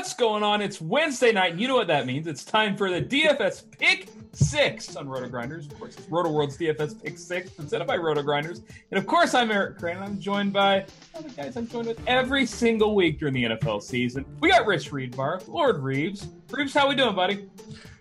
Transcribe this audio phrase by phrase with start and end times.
[0.00, 0.62] What's going on?
[0.62, 2.26] It's Wednesday night, and you know what that means.
[2.26, 5.70] It's time for the DFS Pick Six on RotoGrinders.
[5.70, 8.62] Of course, it's RotoWorld's DFS Pick Six, presented by RotoGrinders.
[8.90, 11.88] And of course, I'm Eric Crane, and I'm joined by all the guys I'm joined
[11.88, 14.24] with every single week during the NFL season.
[14.40, 16.28] We got Rich Hribar, Lord Reeves.
[16.50, 17.50] Reeves, how we doing, buddy?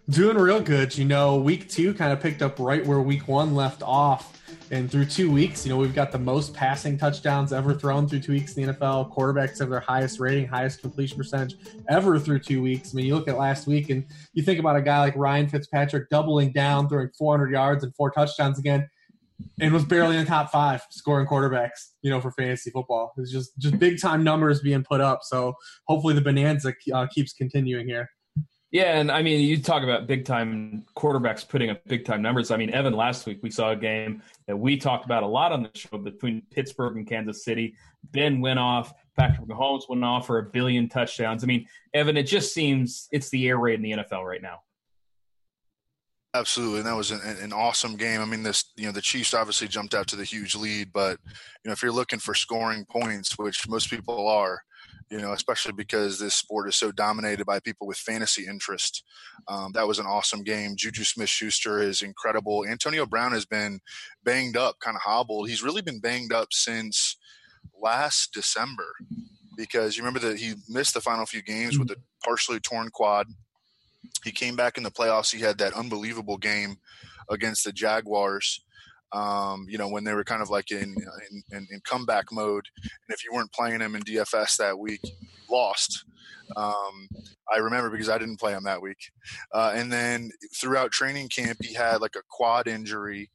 [0.08, 0.98] Doing real good.
[0.98, 4.39] You know, week two kind of picked up right where week one left off.
[4.72, 8.20] And through two weeks, you know, we've got the most passing touchdowns ever thrown through
[8.20, 9.12] two weeks in the NFL.
[9.12, 11.56] Quarterbacks have their highest rating, highest completion percentage
[11.90, 12.94] ever through two weeks.
[12.94, 15.50] I mean, you look at last week and you think about a guy like Ryan
[15.50, 18.88] Fitzpatrick doubling down, throwing 400 yards and four touchdowns again,
[19.60, 23.14] and was barely in the top five scoring quarterbacks, you know, for fantasy football.
[23.18, 25.22] It's just just big time numbers being put up.
[25.24, 25.56] So
[25.88, 28.10] hopefully the bonanza uh, keeps continuing here.
[28.72, 32.52] Yeah, and I mean, you talk about big time quarterbacks putting up big time numbers.
[32.52, 35.52] I mean, Evan, last week we saw a game that we talked about a lot
[35.52, 37.76] on the show between Pittsburgh and Kansas City.
[38.12, 41.44] Ben went off, Patrick Mahomes went off for a billion touchdowns.
[41.44, 44.60] I mean, Evan, it just seems it's the air raid in the NFL right now.
[46.36, 48.22] Absolutely, and that was an, an, awesome game.
[48.22, 51.18] I mean, this you know the Chiefs obviously jumped out to the huge lead, but
[51.26, 54.62] you know if you're looking for scoring points, which most people are,
[55.10, 59.04] you know, especially because this sport is so dominated by people with fantasy interest.
[59.48, 60.76] Um, that was an awesome game.
[60.76, 62.66] Juju Smith Schuster is incredible.
[62.68, 63.80] Antonio Brown has been
[64.24, 65.50] banged up, kind of hobbled.
[65.50, 67.18] He's really been banged up since
[67.82, 68.96] last December
[69.58, 73.28] because you remember that he missed the final few games with a partially torn quad.
[74.24, 75.34] He came back in the playoffs.
[75.34, 76.78] He had that unbelievable game
[77.30, 78.62] against the Jaguars
[79.12, 80.96] um, you know, when they were kind of like in,
[81.52, 82.66] in, in, comeback mode.
[82.84, 85.02] And if you weren't playing him in DFS that week,
[85.50, 86.06] lost.
[86.56, 87.10] Um,
[87.52, 89.12] I remember because I didn't play him that week.
[89.54, 93.30] Uh, and then throughout training camp, he had like a quad injury.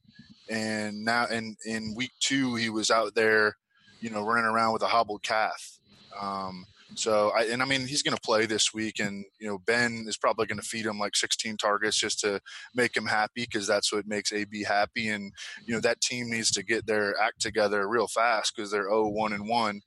[0.49, 3.57] And now in, in week two, he was out there,
[4.01, 5.79] you know, running around with a hobbled calf.
[6.21, 9.59] Um, so I and I mean he's going to play this week, and you know
[9.59, 12.41] Ben is probably going to feed him like 16 targets just to
[12.75, 15.09] make him happy because that's what makes AB happy.
[15.09, 15.33] And
[15.67, 19.09] you know that team needs to get their act together real fast because they're 0
[19.09, 19.83] 1 and one.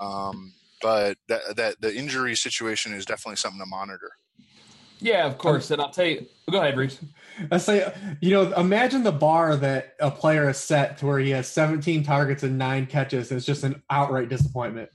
[0.00, 4.10] Um, but that that the injury situation is definitely something to monitor.
[5.00, 5.70] Yeah, of course.
[5.70, 6.26] And I'll tell you.
[6.50, 6.98] Go ahead, Reese.
[7.50, 11.30] I say, you know, imagine the bar that a player has set to where he
[11.30, 13.30] has 17 targets and nine catches.
[13.30, 14.90] And it's just an outright disappointment.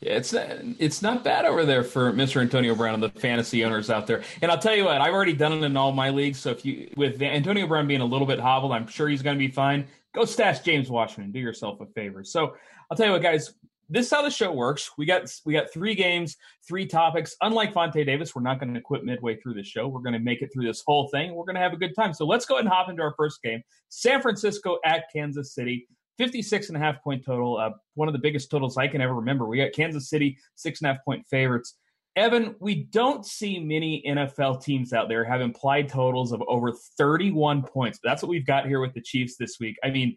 [0.00, 2.42] Yeah, it's it's not bad over there for Mr.
[2.42, 4.22] Antonio Brown and the fantasy owners out there.
[4.42, 6.38] And I'll tell you what, I've already done it in all my leagues.
[6.38, 9.36] So if you with Antonio Brown being a little bit hobbled, I'm sure he's going
[9.36, 9.86] to be fine.
[10.14, 11.32] Go stash James Washington.
[11.32, 12.24] Do yourself a favor.
[12.24, 12.56] So
[12.90, 13.54] I'll tell you what, guys.
[13.88, 14.90] This is how the show works.
[14.98, 16.36] We got we got three games,
[16.66, 17.36] three topics.
[17.40, 19.86] Unlike Vontae Davis, we're not going to quit midway through the show.
[19.86, 21.34] We're going to make it through this whole thing.
[21.34, 22.12] We're going to have a good time.
[22.12, 25.86] So let's go ahead and hop into our first game: San Francisco at Kansas City.
[26.18, 29.14] 56 and a half point total, uh, one of the biggest totals I can ever
[29.14, 29.46] remember.
[29.46, 31.76] We got Kansas City, six and a half point favorites.
[32.16, 37.62] Evan, we don't see many NFL teams out there have implied totals of over 31
[37.62, 37.98] points.
[38.02, 39.76] That's what we've got here with the Chiefs this week.
[39.84, 40.16] I mean,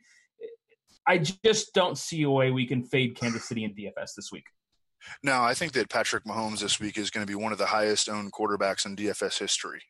[1.05, 4.45] I just don't see a way we can fade Kansas City in DFS this week.
[5.23, 7.65] No, I think that Patrick Mahomes this week is going to be one of the
[7.65, 9.81] highest owned quarterbacks in DFS history.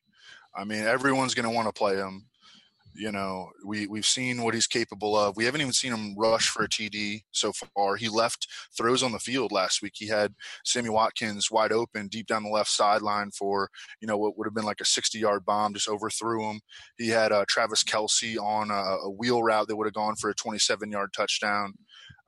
[0.55, 2.25] I mean, everyone's going to want to play him.
[2.99, 5.37] You know, we we've seen what he's capable of.
[5.37, 7.95] We haven't even seen him rush for a TD so far.
[7.95, 8.45] He left
[8.77, 9.93] throws on the field last week.
[9.95, 10.33] He had
[10.65, 13.69] Sammy Watkins wide open deep down the left sideline for
[14.01, 16.59] you know what would have been like a 60-yard bomb, just overthrew him.
[16.97, 20.29] He had uh, Travis Kelce on a, a, wheel route that would have gone for
[20.29, 21.75] a 27-yard touchdown.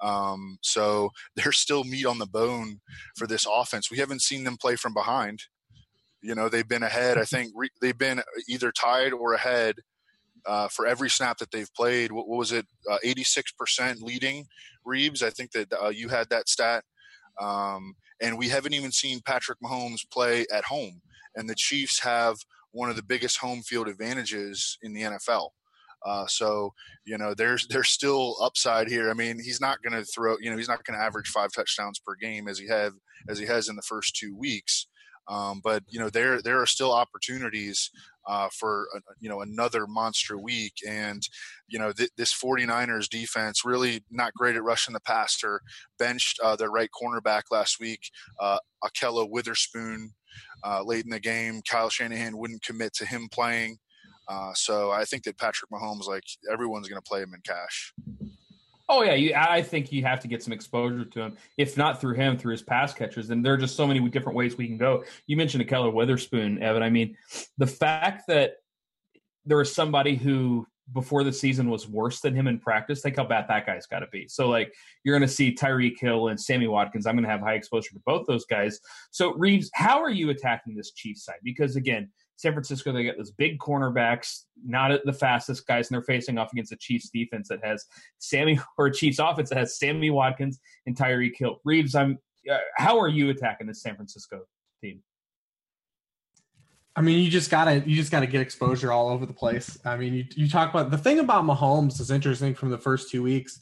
[0.02, 2.80] Um, so there's still meat on the bone
[3.18, 3.92] for this offense.
[3.92, 5.44] We haven't seen them play from behind.
[6.22, 7.18] You know, they've been ahead.
[7.18, 9.76] I think re- they've been either tied or ahead
[10.46, 12.12] uh, for every snap that they've played.
[12.12, 12.66] What, what was it?
[12.90, 14.46] Uh, 86% leading
[14.86, 15.24] Reeves.
[15.24, 16.84] I think that uh, you had that stat.
[17.40, 21.02] Um, and we haven't even seen Patrick Mahomes play at home.
[21.36, 22.38] And the Chiefs have
[22.72, 25.50] one of the biggest home field advantages in the NFL.
[26.04, 26.74] Uh, so
[27.06, 29.10] you know, there's there's still upside here.
[29.10, 30.36] I mean, he's not going to throw.
[30.40, 32.94] You know, he's not going to average five touchdowns per game as he have
[33.30, 34.88] as he has in the first two weeks.
[35.28, 37.90] Um, but you know, there there are still opportunities
[38.28, 41.22] uh, for a, you know another monster week, and
[41.68, 45.62] you know th- this 49ers defense really not great at rushing the passer.
[46.00, 48.02] Benched uh, their right cornerback last week,
[48.40, 50.12] uh, Ahkello Witherspoon,
[50.64, 51.62] uh, late in the game.
[51.70, 53.78] Kyle Shanahan wouldn't commit to him playing.
[54.28, 57.94] Uh, so I think that Patrick Mahomes, like everyone's going to play him in cash.
[58.94, 62.02] Oh yeah, you, I think you have to get some exposure to him, if not
[62.02, 63.30] through him, through his pass catchers.
[63.30, 65.06] And there are just so many different ways we can go.
[65.28, 66.84] You mentioned Ahkello Witherspoon, Evan.
[66.84, 67.16] I mean,
[67.58, 68.56] the fact that
[69.46, 73.02] there was somebody who before the season was worse than him in practice.
[73.02, 74.28] Think how bad that guy's got to be.
[74.28, 74.74] So like
[75.04, 77.06] you're going to see Tyreek Hill and Sammy Watkins.
[77.06, 78.80] I'm going to have high exposure to both those guys.
[79.12, 81.40] So Reeves, how are you attacking this Chiefs side?
[81.44, 82.10] Because again,
[82.42, 86.52] San Francisco, they got those big cornerbacks, not the fastest guys, and they're facing off
[86.52, 87.86] against a Chiefs defense that has
[88.18, 91.58] Sammy or Chiefs offense that has Sammy Watkins and Tyreek Hill.
[91.64, 92.18] Reeves, I'm.
[92.52, 94.40] Uh, how are you attacking this San Francisco
[94.84, 95.04] team?
[96.96, 99.78] I mean, you just gotta you just gotta get exposure all over the place.
[99.86, 103.12] I mean, you you talk about the thing about Mahomes is interesting from the first
[103.12, 103.62] two weeks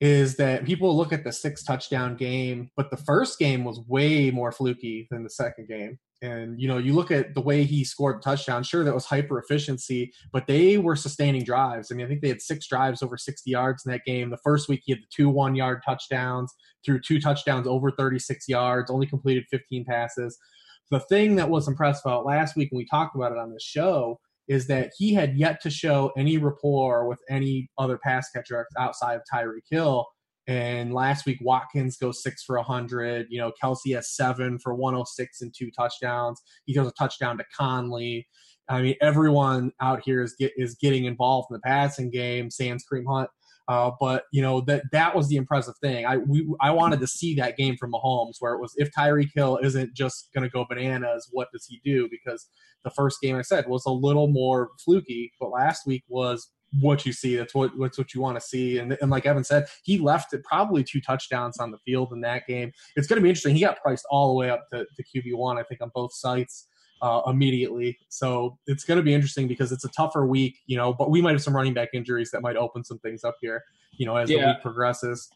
[0.00, 4.30] is that people look at the six touchdown game, but the first game was way
[4.30, 5.98] more fluky than the second game.
[6.22, 8.62] And you know, you look at the way he scored the touchdown.
[8.62, 11.90] Sure, that was hyper efficiency, but they were sustaining drives.
[11.90, 14.28] I mean, I think they had six drives over 60 yards in that game.
[14.28, 16.52] The first week, he had the two one yard touchdowns,
[16.84, 20.38] threw two touchdowns over 36 yards, only completed 15 passes.
[20.90, 23.60] The thing that was impressive about last week, and we talked about it on the
[23.60, 24.18] show,
[24.48, 29.14] is that he had yet to show any rapport with any other pass catcher outside
[29.14, 30.06] of Tyreek Hill.
[30.50, 33.28] And last week, Watkins goes six for 100.
[33.30, 36.42] You know, Kelce has seven for 106 and two touchdowns.
[36.66, 38.26] He throws a touchdown to Conley.
[38.68, 42.50] I mean, everyone out here is get, is getting involved in the passing game.
[42.50, 43.30] Sans Kareem Hunt.
[43.68, 46.04] Uh, but you know that that was the impressive thing.
[46.04, 49.30] I we, I wanted to see that game from Mahomes, where it was if Tyreek
[49.32, 52.08] Hill isn't just going to go bananas, what does he do?
[52.10, 52.48] Because
[52.82, 57.04] the first game I said was a little more fluky, but last week was what
[57.04, 57.36] you see.
[57.36, 58.78] That's what what's what you want to see.
[58.78, 62.20] And, and like Evan said, he left it probably two touchdowns on the field in
[62.22, 62.72] that game.
[62.96, 63.54] It's going to be interesting.
[63.54, 66.12] He got priced all the way up to, to QB one, I think, on both
[66.12, 66.66] sites.
[67.02, 67.98] Uh, immediately.
[68.10, 71.22] So it's going to be interesting because it's a tougher week, you know, but we
[71.22, 74.16] might have some running back injuries that might open some things up here, you know,
[74.16, 74.42] as yeah.
[74.42, 75.30] the week progresses.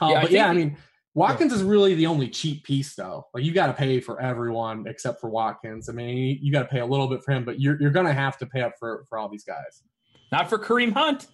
[0.00, 0.78] Uh, yeah, but yeah, I mean,
[1.14, 1.58] Watkins yeah.
[1.58, 3.26] is really the only cheap piece, though.
[3.34, 5.88] Like you got to pay for everyone except for Watkins.
[5.90, 8.06] I mean, you got to pay a little bit for him, but you're you're going
[8.06, 9.82] to have to pay up for for all these guys.
[10.32, 11.26] Not for Kareem Hunt.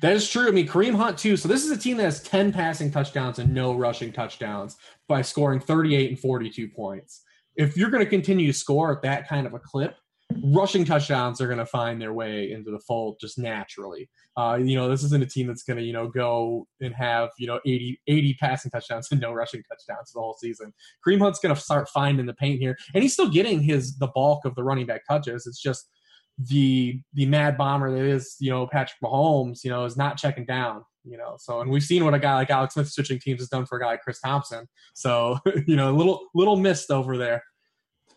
[0.00, 0.48] That is true.
[0.48, 1.36] I mean, Kareem Hunt too.
[1.36, 4.76] So this is a team that has ten passing touchdowns and no rushing touchdowns
[5.08, 7.22] by scoring 38 and 42 points.
[7.54, 9.96] If you're going to continue to score at that kind of a clip,
[10.42, 14.08] rushing touchdowns are going to find their way into the fold just naturally.
[14.36, 17.30] Uh, you know, this isn't a team that's going to, you know, go and have,
[17.38, 20.74] you know, 80, 80 passing touchdowns and no rushing touchdowns the whole season.
[21.06, 22.76] Kareem Hunt's going to start finding the paint here.
[22.92, 25.46] And he's still getting his, the bulk of the running back touches.
[25.46, 25.88] It's just
[26.38, 30.44] the the mad bomber that is you know Patrick Mahomes you know is not checking
[30.44, 33.40] down you know so and we've seen what a guy like Alex Smith switching teams
[33.40, 36.90] has done for a guy like Chris Thompson so you know a little little missed
[36.90, 37.42] over there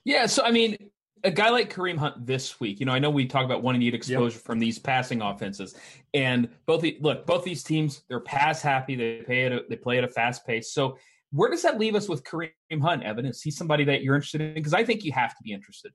[0.04, 0.78] yeah so I mean
[1.24, 3.82] a guy like Kareem Hunt this week, you know, I know we talk about wanting
[3.82, 4.46] to get exposure yep.
[4.46, 5.76] from these passing offenses,
[6.14, 8.96] and both the, look, both these teams they're pass happy.
[8.96, 10.72] They play at a, they play at a fast pace.
[10.72, 10.98] So
[11.32, 13.04] where does that leave us with Kareem Hunt?
[13.04, 14.54] Evan, is he somebody that you're interested in?
[14.54, 15.92] Because I think you have to be interested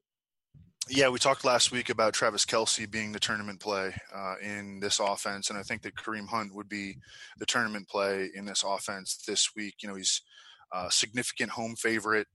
[0.89, 5.01] yeah, we talked last week about Travis Kelce being the tournament play uh, in this
[5.01, 6.97] offense, and I think that Kareem Hunt would be
[7.39, 9.77] the tournament play in this offense this week.
[9.83, 10.21] You know, he's
[10.73, 12.27] a significant home favorite.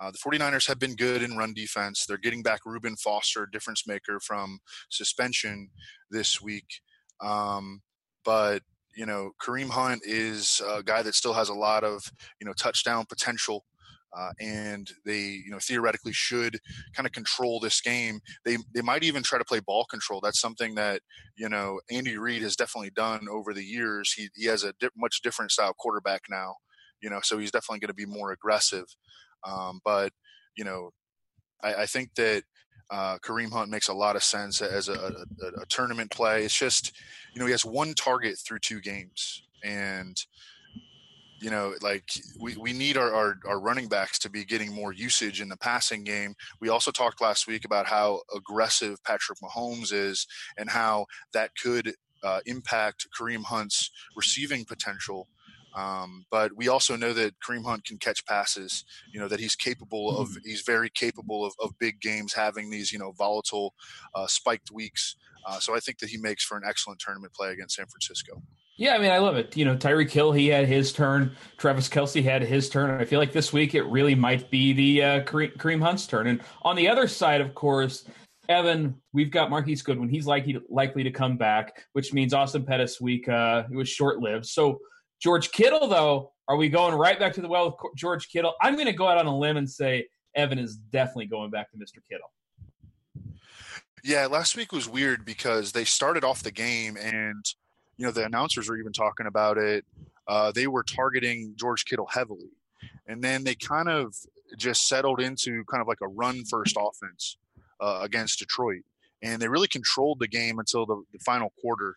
[0.00, 2.06] Uh, the 49ers have been good in run defense.
[2.06, 5.70] They're getting back Reuben Foster, difference maker from suspension
[6.10, 6.80] this week.
[7.20, 7.82] Um,
[8.24, 8.62] but
[8.96, 12.10] you know, Kareem Hunt is a guy that still has a lot of
[12.40, 13.64] you know touchdown potential.
[14.16, 16.58] Uh, and they you know theoretically should
[16.94, 18.20] kind of control this game.
[18.44, 20.20] They they might even try to play ball control.
[20.22, 21.02] That's something that
[21.36, 24.12] you know Andy Reid has definitely done over the years.
[24.12, 26.54] He he has a di- much different style quarterback now,
[27.02, 28.86] you know, so he's definitely going to be more aggressive.
[29.46, 30.12] Um, but
[30.56, 30.90] you know,
[31.62, 32.42] I, I think that
[32.90, 34.94] uh, Kareem Hunt makes a lot of sense as a,
[35.42, 36.44] a, a, tournament play.
[36.44, 36.92] It's just,
[37.34, 39.42] you know, he has one target through two games.
[39.62, 40.16] and
[41.40, 44.92] you know, like we, we need our, our, our, running backs to be getting more
[44.92, 46.34] usage in the passing game.
[46.60, 50.26] We also talked last week about how aggressive Patrick Mahomes is
[50.56, 55.28] and how that could uh, impact Kareem Hunt's receiving potential.
[55.76, 58.84] Um, but we also know that Kareem Hunt can catch passes.
[59.12, 60.30] You know that he's capable of.
[60.30, 60.48] Mm-hmm.
[60.48, 63.74] He's very capable of, of big games, having these you know volatile,
[64.14, 65.14] uh, spiked weeks.
[65.46, 68.42] Uh, so I think that he makes for an excellent tournament play against San Francisco.
[68.78, 69.56] Yeah, I mean, I love it.
[69.56, 71.32] You know, Tyreek Hill, he had his turn.
[71.56, 73.00] Travis Kelce had his turn.
[73.00, 76.28] I feel like this week it really might be the uh, Kareem Hunt's turn.
[76.28, 78.04] And on the other side, of course,
[78.48, 80.08] Evan, we've got Marquise Goodwin.
[80.08, 84.20] He's likely likely to come back, which means Austin Pettis week uh, it was short
[84.20, 84.46] lived.
[84.46, 84.78] So
[85.20, 88.54] George Kittle, though, are we going right back to the well with George Kittle?
[88.62, 90.06] I'm going to go out on a limb and say
[90.36, 91.98] Evan is definitely going back to Mr.
[92.08, 92.30] Kittle.
[94.04, 97.44] Yeah, last week was weird because they started off the game and–
[97.98, 99.84] you know the announcers were even talking about it.
[100.26, 102.50] Uh, they were targeting George Kittle heavily,
[103.06, 104.14] and then they kind of
[104.56, 107.36] just settled into kind of like a run first offense
[107.80, 108.82] uh, against Detroit,
[109.22, 111.96] and they really controlled the game until the, the final quarter.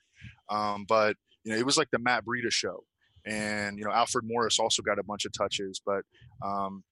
[0.50, 2.84] Um, but you know it was like the Matt Breida show,
[3.26, 6.04] and you know Alfred Morris also got a bunch of touches, but
[6.44, 6.84] um,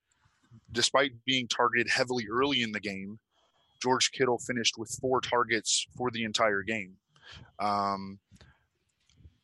[0.72, 3.20] despite being targeted heavily early in the game,
[3.82, 6.98] George Kittle finished with four targets for the entire game.
[7.60, 8.20] Um,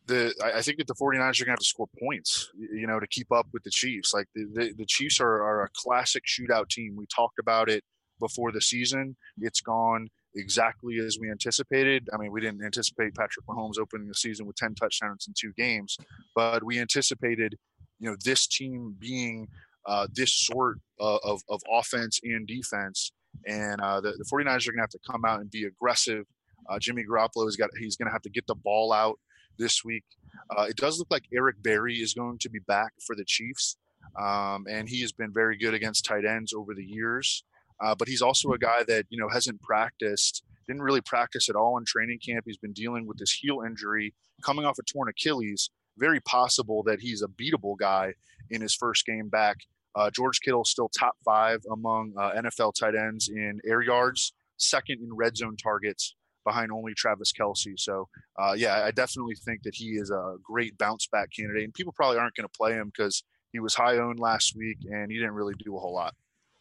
[0.08, 3.00] the I think that the 49ers are going to have to score points, you know,
[3.00, 4.14] to keep up with the Chiefs.
[4.14, 6.96] Like the, the, the, Chiefs are, are a classic shootout team.
[6.96, 7.84] We talked about it
[8.20, 9.16] before the season.
[9.40, 12.10] It's gone exactly as we anticipated.
[12.14, 15.54] I mean, we didn't anticipate Patrick Mahomes opening the season with 10 touchdowns in two
[15.58, 15.98] games,
[16.36, 17.58] but we anticipated,
[18.00, 19.48] you know, this team being
[19.86, 23.12] uh, this sort of, of, of, offense and defense.
[23.46, 26.26] And uh, the, the 49ers are going to have to come out and be aggressive.
[26.68, 29.20] Uh, Jimmy Garoppolo has got, he's going to have to get the ball out
[29.58, 30.04] this week.
[30.56, 33.78] Uh, it does look like Eric Berry is going to be back for the Chiefs,
[34.20, 37.44] um, and he has been very good against tight ends over the years.
[37.84, 41.56] Uh, but he's also a guy that you know hasn't practiced, didn't really practice at
[41.56, 42.44] all in training camp.
[42.46, 45.70] He's been dealing with this heel injury, coming off a torn Achilles.
[45.98, 48.14] Very possible that he's a beatable guy
[48.50, 49.58] in his first game back.
[49.96, 55.00] Uh, George Kittle still top five among uh, NFL tight ends in air yards, second
[55.02, 56.16] in red zone targets,
[56.46, 57.78] behind only Travis Kelce.
[57.78, 58.08] So,
[58.40, 61.66] uh, yeah, I definitely think that he is a great bounce back candidate.
[61.66, 64.78] And people probably aren't going to play him because he was high owned last week
[64.90, 66.14] and he didn't really do a whole lot.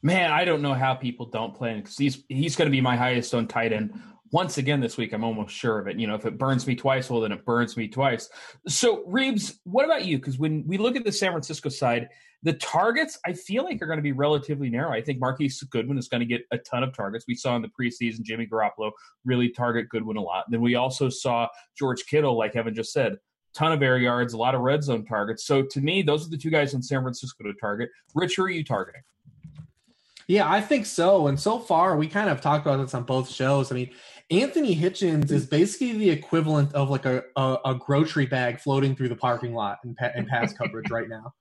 [0.02, 2.80] Man, I don't know how people don't play him because he's he's going to be
[2.80, 3.98] my highest owned tight end
[4.32, 5.12] once again this week.
[5.12, 5.98] I'm almost sure of it.
[5.98, 8.28] You know, if it burns me twice, well, then it burns me twice.
[8.68, 10.18] So, Reeves, what about you?
[10.18, 12.08] Because when we look at the San Francisco side,
[12.44, 14.92] the targets I feel like are going to be relatively narrow.
[14.92, 17.24] I think Marquise Goodwin is going to get a ton of targets.
[17.26, 18.92] We saw in the preseason Jimmy Garoppolo
[19.24, 20.44] really target Goodwin a lot.
[20.50, 23.16] Then we also saw George Kittle, like Evan just said,
[23.54, 25.46] ton of air yards, a lot of red zone targets.
[25.46, 27.88] So to me, those are the two guys in San Francisco to target.
[28.14, 29.02] Rich, who are you targeting?
[30.26, 31.28] Yeah, I think so.
[31.28, 33.72] And so far, we kind of talked about this on both shows.
[33.72, 33.90] I mean,
[34.30, 39.10] Anthony Hitchens is basically the equivalent of like a, a, a grocery bag floating through
[39.10, 41.32] the parking lot in, pa- in pass coverage right now.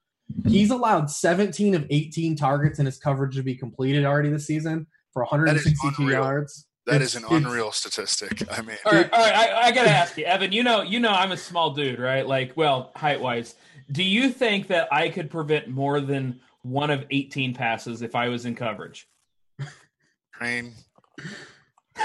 [0.48, 4.88] He's allowed 17 of 18 targets in his coverage to be completed already this season
[5.12, 6.68] for 162 yards.
[6.86, 8.44] That it's, is an unreal statistic.
[8.52, 9.34] I mean, all right, all right.
[9.34, 10.52] I, I got to ask you, Evan.
[10.52, 12.28] You know, you know, I'm a small dude, right?
[12.28, 13.56] Like, well, height wise.
[13.92, 18.28] Do you think that I could prevent more than one of 18 passes if I
[18.28, 19.08] was in coverage?
[20.34, 20.74] Crane.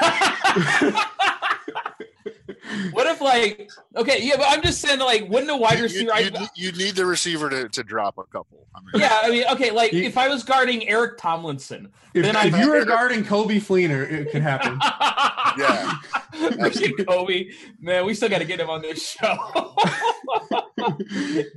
[2.91, 6.31] what if like okay, yeah, but I'm just saying like wouldn't a wide receiver you,
[6.31, 8.67] you, you need the receiver to, to drop a couple.
[8.75, 12.37] I mean, yeah, I mean okay, like if I was guarding Eric Tomlinson, if, then
[12.37, 14.79] if you were guarding Coby Fleener, it could happen.
[15.59, 15.95] yeah.
[16.39, 19.37] Coby, man, we still got to get him on this show.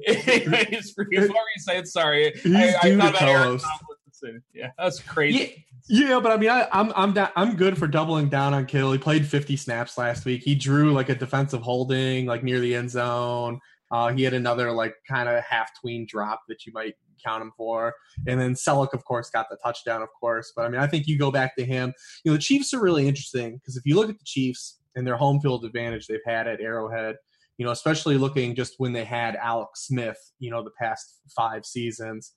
[0.08, 4.44] Anyways, before we say it, sorry, He's I, I thought about Eric Tomlinson.
[4.54, 5.66] Yeah, that's crazy.
[5.92, 6.22] Yeah.
[6.22, 8.94] But I mean, I, am I'm I'm, I'm good for doubling down on Kittle.
[8.94, 10.42] He played 50 snaps last week.
[10.42, 13.60] He drew like a defensive holding, like near the end zone.
[13.92, 17.52] Uh, he had another like kind of half tween drop that you might count him
[17.58, 17.94] for,
[18.26, 20.54] and then Celek, of course, got the touchdown, of course.
[20.56, 21.94] But I mean, I think you go back to him.
[22.24, 25.06] You know, the Chiefs are really interesting because if you look at the Chiefs and
[25.06, 27.18] their home field advantage they've had at Arrowhead,
[27.58, 31.66] you know, especially looking just when they had Alex Smith, you know, the past five
[31.66, 32.32] seasons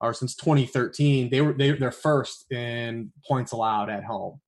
[0.00, 4.40] or since 2013, they were they, they're first in points allowed at home.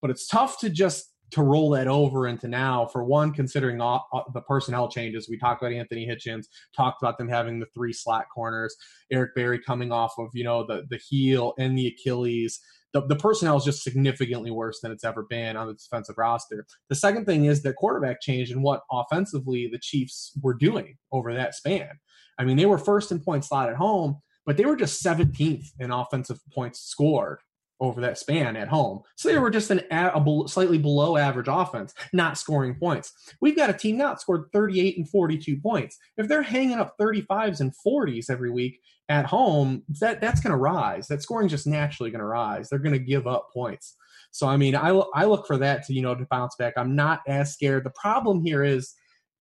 [0.00, 4.06] But it's tough to just to roll that over into now, for one, considering all,
[4.12, 6.44] all the personnel changes, we talked about Anthony Hitchens,
[6.76, 8.76] talked about them having the three slot corners,
[9.10, 12.60] Eric Berry coming off of you know the the heel and the Achilles.
[12.92, 16.64] The, the personnel is just significantly worse than it's ever been on the defensive roster.
[16.88, 21.34] The second thing is that quarterback change and what offensively the Chiefs were doing over
[21.34, 21.90] that span.
[22.38, 25.66] I mean, they were first in points slot at home, but they were just 17th
[25.80, 27.40] in offensive points scored
[27.80, 29.02] over that span at home.
[29.16, 33.12] So they were just an a, a slightly below average offense, not scoring points.
[33.40, 35.98] We've got a team now that scored 38 and 42 points.
[36.16, 40.56] If they're hanging up 35s and 40s every week at home, that that's going to
[40.56, 41.08] rise.
[41.08, 42.68] That scoring just naturally going to rise.
[42.68, 43.96] They're going to give up points.
[44.30, 46.74] So I mean, I I look for that to you know to bounce back.
[46.76, 47.84] I'm not as scared.
[47.84, 48.94] The problem here is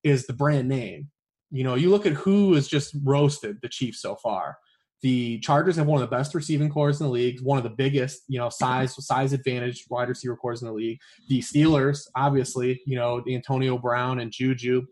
[0.03, 1.09] is the brand name.
[1.51, 4.57] You know, you look at who has just roasted the Chiefs so far.
[5.05, 7.69] The Chargers have one of the best receiving corps in the league, one of the
[7.69, 10.97] biggest, you know, size size advantage wide receiver corps in the league.
[11.29, 14.83] The Steelers, obviously, you know, Antonio Brown and Juju,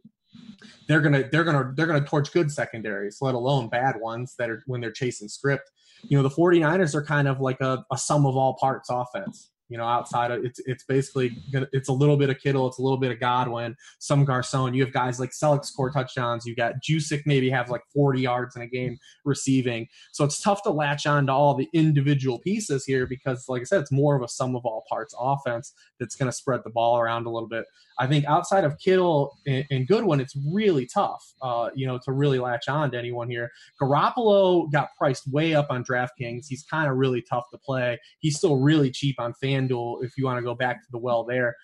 [0.87, 4.61] they're gonna they're gonna they're gonna torch good secondaries, let alone bad ones that are
[4.67, 5.71] when they're chasing script.
[6.03, 9.49] You know, the 49ers are kind of like a, a sum of all parts offense.
[9.69, 11.37] You know, outside of it's it's basically
[11.71, 14.73] it's a little bit of Kittle, it's a little bit of Goodwin, some Garcon.
[14.73, 16.45] You have guys like Celek score touchdowns.
[16.45, 19.87] You got Juszczyk maybe have like 40 yards in a game receiving.
[20.11, 23.65] So it's tough to latch on to all the individual pieces here because, like I
[23.65, 26.69] said, it's more of a sum of all parts offense that's going to spread the
[26.69, 27.65] ball around a little bit.
[27.99, 32.11] I think outside of Kittle and, and Goodwin, it's really tough, uh, you know, to
[32.11, 33.51] really latch on to anyone here.
[33.81, 36.45] Garoppolo got priced way up on DraftKings.
[36.47, 37.99] He's kind of really tough to play.
[38.19, 41.23] He's still really cheap on FanDuel if you want to go back to the well
[41.23, 41.55] there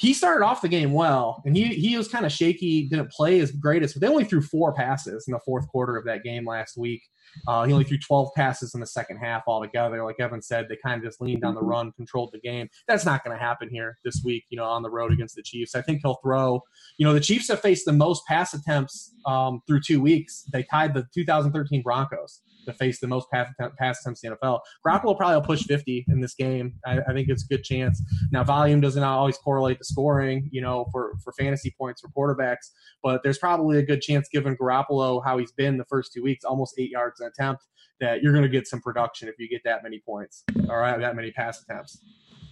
[0.00, 3.38] he started off the game well, and he he was kind of shaky, didn't play
[3.38, 6.46] his greatest, but they only threw four passes in the fourth quarter of that game
[6.46, 7.02] last week.
[7.46, 10.02] Uh, he only threw 12 passes in the second half altogether.
[10.02, 11.70] Like Evan said, they kind of just leaned on the mm-hmm.
[11.70, 12.68] run, controlled the game.
[12.88, 15.42] That's not going to happen here this week, you know, on the road against the
[15.42, 15.74] Chiefs.
[15.74, 16.62] I think he'll throw,
[16.96, 20.44] you know, the Chiefs have faced the most pass attempts um, through two weeks.
[20.52, 23.48] They tied the 2013 Broncos to face the most pass,
[23.78, 24.60] pass attempts in the NFL.
[24.86, 26.74] Garoppolo probably will push 50 in this game.
[26.86, 28.02] I, I, think it's a good chance.
[28.32, 32.70] Now, volume doesn't always correlate to scoring, you know, for, for fantasy points for quarterbacks,
[33.02, 36.44] but there's probably a good chance, given Garoppolo how he's been the first two weeks,
[36.44, 37.64] almost eight yards an attempt,
[38.00, 41.16] that you're going to get some production if you get that many points or that
[41.16, 42.00] many pass attempts.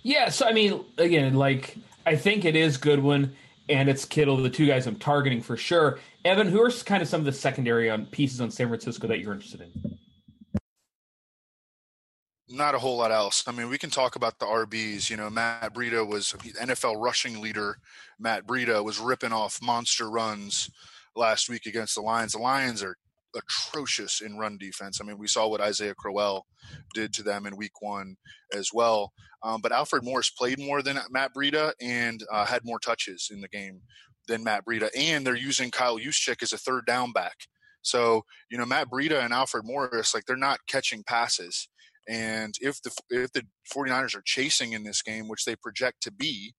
[0.03, 3.35] Yeah, so I mean, again, like I think it is Goodwin
[3.69, 5.99] and it's Kittle, the two guys I'm targeting for sure.
[6.29, 9.21] Evan, who are kind of some of the secondary on pieces on San Francisco that
[9.21, 9.99] you're interested in?
[12.51, 13.45] Not a whole lot else.
[13.47, 15.09] I mean, we can talk about the RBs.
[15.09, 17.79] You know, Matt Breida was NFL rushing leader.
[18.19, 20.71] Matt Breida was ripping off monster runs
[21.17, 22.33] last week against the Lions.
[22.33, 22.97] The Lions are
[23.35, 25.01] atrocious in run defense.
[25.01, 26.47] I mean, we saw what Isaiah Crowell
[26.95, 28.17] did to them in week one
[28.55, 29.13] as well.
[29.43, 33.41] Um, but Alfred Morris played more than Matt Breida and uh, had more touches in
[33.41, 33.81] the game
[34.29, 34.89] than Matt Breida.
[34.97, 37.35] And they're using Kyle Juszczyk as a third down back.
[37.83, 41.69] So, you know, Matt Breida and Alfred Morris, like they're not catching passes.
[42.09, 43.43] And if the if the
[43.75, 46.55] 49ers are chasing in this game, which they project to be,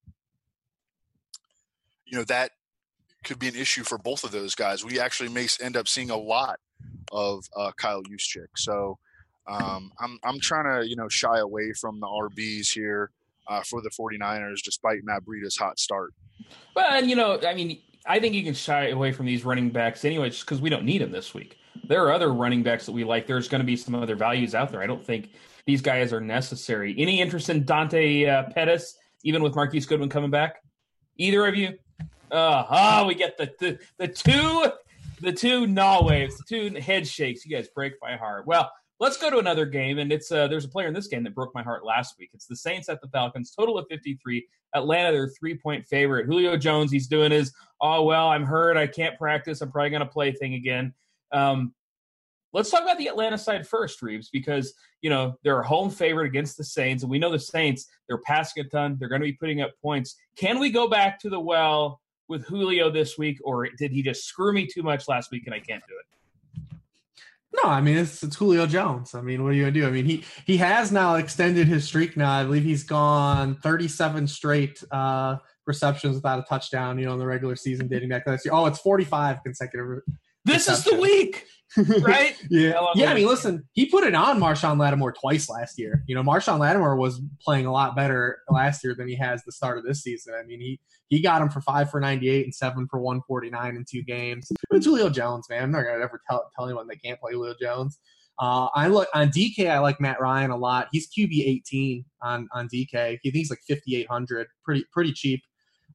[2.04, 2.52] you know, that
[3.24, 4.84] could be an issue for both of those guys.
[4.84, 6.58] We actually may end up seeing a lot
[7.12, 8.48] of uh, Kyle Juszczyk.
[8.56, 8.98] So
[9.46, 13.10] um, I'm I'm trying to you know shy away from the RBs here
[13.48, 16.12] uh, for the 49ers, despite Matt Breida's hot start.
[16.74, 19.70] Well, and you know, I mean, I think you can shy away from these running
[19.70, 21.56] backs anyway, just because we don't need them this week
[21.90, 23.26] there are other running backs that we like.
[23.26, 24.80] There's going to be some other values out there.
[24.80, 25.30] I don't think
[25.66, 26.94] these guys are necessary.
[26.96, 30.62] Any interest in Dante uh, Pettis, even with Marquise Goodwin coming back?
[31.18, 31.76] Either of you?
[32.30, 34.66] Uh, oh, we get the, the the two
[35.20, 37.44] the two gnaw waves, the two head shakes.
[37.44, 38.46] You guys break my heart.
[38.46, 38.70] Well,
[39.00, 41.34] let's go to another game, and it's uh, there's a player in this game that
[41.34, 42.30] broke my heart last week.
[42.34, 43.50] It's the Saints at the Falcons.
[43.50, 44.46] Total of 53.
[44.74, 46.26] Atlanta, their three point favorite.
[46.26, 50.00] Julio Jones, he's doing his oh well, I'm hurt, I can't practice, I'm probably going
[50.00, 50.94] to play thing again.
[51.32, 51.74] Um,
[52.52, 56.26] let's talk about the Atlanta side first, Reeves, because you know they're a home favorite
[56.26, 58.96] against the Saints, and we know the Saints they're passing a ton.
[58.98, 60.16] They're going to be putting up points.
[60.36, 64.24] Can we go back to the well with Julio this week, or did he just
[64.24, 66.19] screw me too much last week and I can't do it?
[67.52, 69.14] No, I mean it's, it's Julio Jones.
[69.14, 69.86] I mean, what are you gonna do?
[69.86, 72.16] I mean, he he has now extended his streak.
[72.16, 75.36] Now I believe he's gone 37 straight uh,
[75.66, 76.98] receptions without a touchdown.
[76.98, 78.54] You know, in the regular season, dating back last year.
[78.54, 80.02] Oh, it's 45 consecutive
[80.44, 81.46] this is the week,
[82.02, 82.36] right?
[82.50, 83.10] yeah, yeah.
[83.10, 86.02] I mean, listen, he put it on Marshon Lattimore twice last year.
[86.06, 89.52] You know, Marshon Lattimore was playing a lot better last year than he has the
[89.52, 90.34] start of this season.
[90.38, 93.20] I mean, he he got him for five for ninety eight and seven for one
[93.26, 94.48] forty nine in two games.
[94.70, 95.64] It's Julio Jones, man.
[95.64, 97.98] I'm not gonna ever tell tell anyone they can't play Julio Jones.
[98.40, 99.70] Uh, I look on DK.
[99.70, 100.88] I like Matt Ryan a lot.
[100.90, 103.18] He's QB 18 on on DK.
[103.22, 105.42] He thinks like 5800, pretty pretty cheap.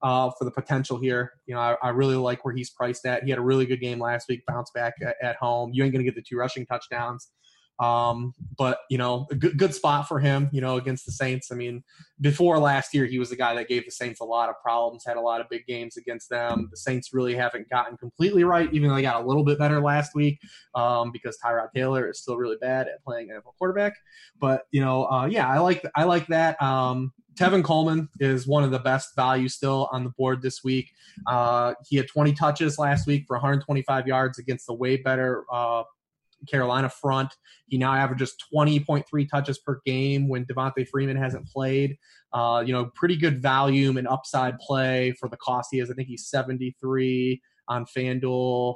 [0.05, 1.31] Uh, for the potential here.
[1.47, 3.23] You know, I, I, really like where he's priced at.
[3.23, 5.71] He had a really good game last week, bounce back at, at home.
[5.73, 7.31] You ain't going to get the two rushing touchdowns.
[7.79, 11.51] Um, but you know, a good, good spot for him, you know, against the Saints.
[11.51, 11.83] I mean,
[12.21, 15.03] before last year, he was the guy that gave the Saints a lot of problems,
[15.05, 16.67] had a lot of big games against them.
[16.69, 19.81] The Saints really haven't gotten completely right, even though they got a little bit better
[19.81, 20.39] last week,
[20.75, 23.93] um, because Tyrod Taylor is still really bad at playing NFL quarterback.
[24.39, 26.61] But you know, uh, yeah, I like I like that.
[26.61, 30.91] Um, Tevin Coleman is one of the best value still on the board this week.
[31.27, 35.83] Uh, he had 20 touches last week for 125 yards against the way better uh,
[36.49, 37.33] Carolina front.
[37.67, 41.97] He now averages 20.3 touches per game when Devonta Freeman hasn't played.
[42.31, 45.91] Uh, you know, pretty good volume and upside play for the cost he is.
[45.91, 48.75] I think he's 73 on FanDuel.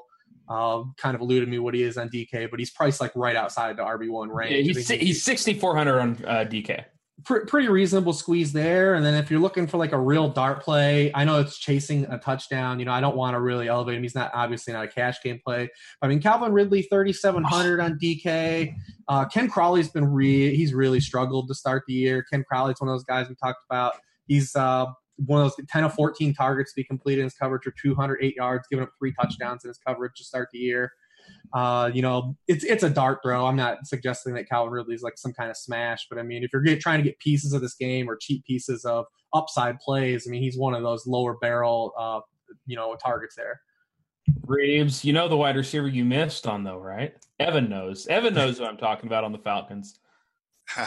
[0.50, 3.12] Uh, kind of alluded to me what he is on DK, but he's priced like
[3.16, 4.68] right outside the RB1 range.
[4.68, 6.86] Yeah, he's, he's 6,400 on uh, DK
[7.24, 8.96] pr- pretty reasonable squeeze there.
[8.96, 12.06] And then if you're looking for like a real dart play, I know it's chasing
[12.06, 12.80] a touchdown.
[12.80, 14.04] You know, I don't want to really elevate him.
[14.04, 15.70] He's not obviously not a cash game play.
[16.02, 18.74] I mean, Calvin Ridley, 3,700 on DK.
[19.08, 22.26] Uh, Ken Crawley's been re he's really struggled to start the year.
[22.32, 23.94] Ken Crawley's one of those guys we talked about.
[24.28, 24.86] He's uh,
[25.26, 28.36] one of those 10 of 14 targets to be completed in his coverage for 208
[28.36, 30.92] yards, giving up three touchdowns in his coverage to start the year.
[31.54, 33.46] Uh, you know, it's it's a dart throw.
[33.46, 36.44] I'm not suggesting that Calvin Ridley is like some kind of smash, but I mean,
[36.44, 39.80] if you're get, trying to get pieces of this game or cheap pieces of upside
[39.80, 42.20] plays, I mean, he's one of those lower barrel, uh,
[42.66, 43.62] you know, targets there.
[44.46, 47.16] Reeves, you know the wide receiver you missed on though, right?
[47.40, 48.06] Evan knows.
[48.08, 50.00] Evan knows what I'm talking about on the Falcons.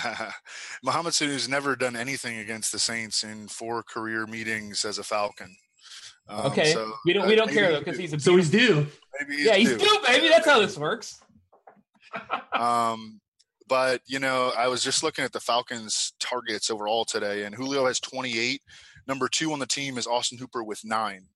[0.85, 5.57] Mohamed Sanu's never done anything against the Saints in four career meetings as a Falcon.
[6.29, 8.87] Um, okay, so, we don't we don't care though because he's a so he's due.
[9.19, 10.29] Maybe he's yeah, he's due, due baby.
[10.29, 11.21] That's how this works.
[12.53, 13.21] um,
[13.69, 17.87] but you know, I was just looking at the Falcons' targets overall today, and Julio
[17.87, 18.63] has 28.
[19.09, 21.27] Number two on the team is Austin Hooper with nine.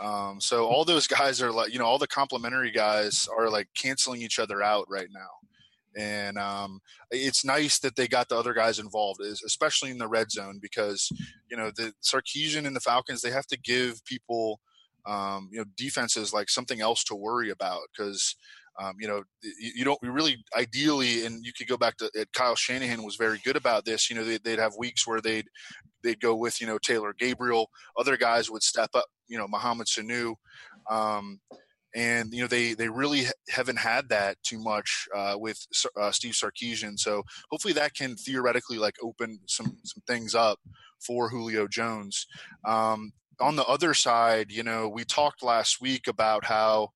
[0.00, 3.68] Um, so all those guys are like, you know, all the complimentary guys are like
[3.76, 5.28] canceling each other out right now
[5.96, 6.80] and um,
[7.10, 11.08] it's nice that they got the other guys involved, especially in the red zone, because
[11.50, 14.60] you know the Sarkisian and the Falcons they have to give people
[15.06, 18.36] um, you know defenses like something else to worry about because.
[18.82, 22.56] Um, you know, you, you don't really ideally, and you could go back to Kyle
[22.56, 24.10] Shanahan was very good about this.
[24.10, 25.46] You know, they, would have weeks where they'd
[26.02, 29.04] they'd go with you know Taylor Gabriel, other guys would step up.
[29.28, 30.34] You know, Mohamed Sanu.
[30.90, 31.38] Um,
[31.94, 35.58] and you know they they really haven't had that too much uh, with
[36.00, 36.98] uh, Steve Sarkisian.
[36.98, 40.58] So hopefully that can theoretically like open some some things up
[41.00, 42.26] for Julio Jones.
[42.64, 46.90] Um, on the other side, you know, we talked last week about how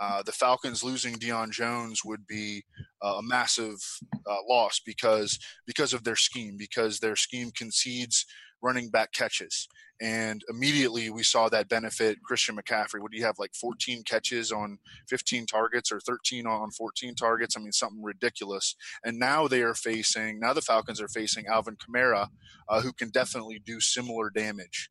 [0.00, 2.62] uh, the Falcons losing Deion Jones would be
[3.02, 3.78] uh, a massive
[4.26, 8.24] uh, loss because because of their scheme because their scheme concedes
[8.62, 9.68] running back catches
[10.00, 13.02] and immediately we saw that benefit Christian McCaffrey.
[13.02, 14.78] Would you have like 14 catches on
[15.10, 17.54] 15 targets or 13 on 14 targets?
[17.56, 18.74] I mean, something ridiculous.
[19.04, 22.28] And now they are facing, now the Falcons are facing Alvin Kamara,
[22.68, 24.88] uh, who can definitely do similar damage.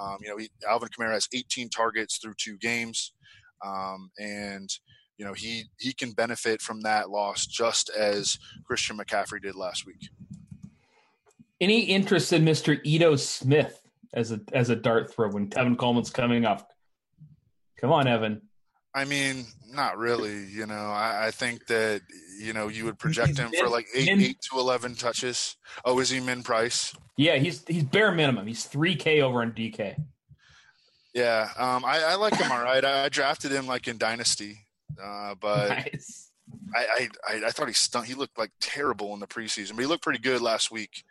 [0.00, 3.12] Um, you know, he, Alvin Kamara has 18 targets through two games.
[3.64, 4.68] Um, and,
[5.18, 9.86] you know, he, he can benefit from that loss just as Christian McCaffrey did last
[9.86, 10.08] week.
[11.60, 12.80] Any interest in Mr.
[12.84, 13.80] Ito Smith?
[14.14, 16.70] as a as a dart throw when Evan Coleman's coming up.
[17.80, 18.42] Come on, Evan.
[18.94, 20.46] I mean, not really.
[20.46, 22.00] You know, I, I think that
[22.40, 24.94] you know you would project he's him min, for like eight min, eight to eleven
[24.94, 25.56] touches.
[25.84, 26.94] Oh, is he min price?
[27.16, 28.46] Yeah, he's he's bare minimum.
[28.46, 29.96] He's three K over in DK.
[31.14, 32.84] Yeah, um, I, I like him all right.
[32.84, 34.58] I, I drafted him like in Dynasty,
[35.02, 36.30] uh, but nice.
[36.74, 38.06] I, I I thought he stunk.
[38.06, 41.04] He looked like terrible in the preseason, but he looked pretty good last week.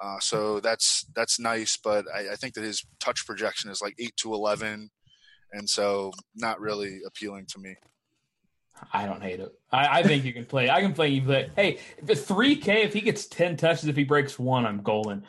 [0.00, 3.94] Uh, so that's that's nice, but I, I, think that his touch projection is like
[3.98, 4.90] eight to eleven,
[5.52, 7.76] and so not really appealing to me.
[8.92, 9.52] I don't hate it.
[9.70, 10.68] I, I think you can play.
[10.68, 11.50] I can play you play.
[11.54, 15.24] Hey, if three K, if he gets ten touches, if he breaks one, I'm golden.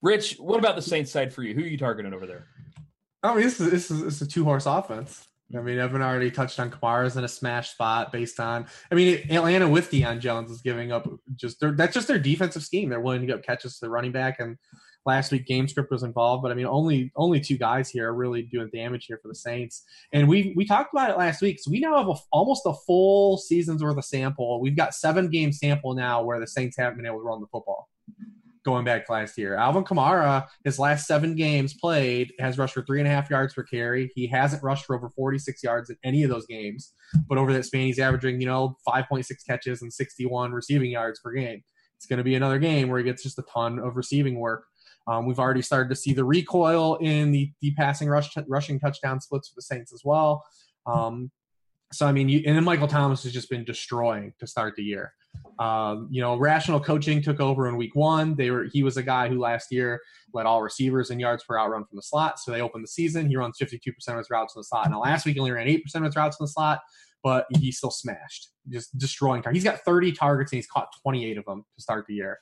[0.00, 1.54] Rich, what about the Saints side for you?
[1.54, 2.46] Who are you targeting over there?
[3.22, 5.26] I mean, this is this is, this is a two horse offense.
[5.56, 8.66] I mean, Evan already touched on Kamara's in a smash spot based on.
[8.90, 12.62] I mean, Atlanta with Deion Jones is giving up just their, that's just their defensive
[12.62, 12.88] scheme.
[12.88, 14.56] They're willing to give catches to the running back, and
[15.06, 16.42] last week game script was involved.
[16.42, 19.34] But I mean, only only two guys here are really doing damage here for the
[19.34, 19.82] Saints.
[20.12, 22.72] And we we talked about it last week, so we now have a, almost a
[22.86, 24.60] full season's worth of sample.
[24.60, 27.46] We've got seven game sample now where the Saints haven't been able to run the
[27.48, 27.88] football
[28.64, 29.56] going back last year.
[29.56, 33.54] Alvin Kamara, his last seven games played, has rushed for three and a half yards
[33.54, 34.10] per carry.
[34.14, 36.94] He hasn't rushed for over 46 yards in any of those games.
[37.28, 41.32] But over that span, he's averaging, you know, 5.6 catches and 61 receiving yards per
[41.32, 41.62] game.
[41.96, 44.64] It's going to be another game where he gets just a ton of receiving work.
[45.06, 49.20] Um, we've already started to see the recoil in the, the passing rush, rushing touchdown
[49.20, 50.44] splits for the Saints as well.
[50.86, 51.30] Um,
[51.92, 54.82] so I mean, you, and then Michael Thomas has just been destroying to start the
[54.82, 55.12] year.
[55.58, 58.34] Um, you know, rational coaching took over in week one.
[58.34, 60.00] They were he was a guy who last year
[60.32, 62.40] led all receivers in yards per out run from the slot.
[62.40, 63.28] So they opened the season.
[63.28, 63.76] He runs 52%
[64.08, 64.90] of his routes in the slot.
[64.90, 66.80] Now last week he only ran 8% of his routes in the slot,
[67.22, 69.42] but he still smashed, just destroying.
[69.42, 72.38] Tar- he's got 30 targets and he's caught 28 of them to start the year.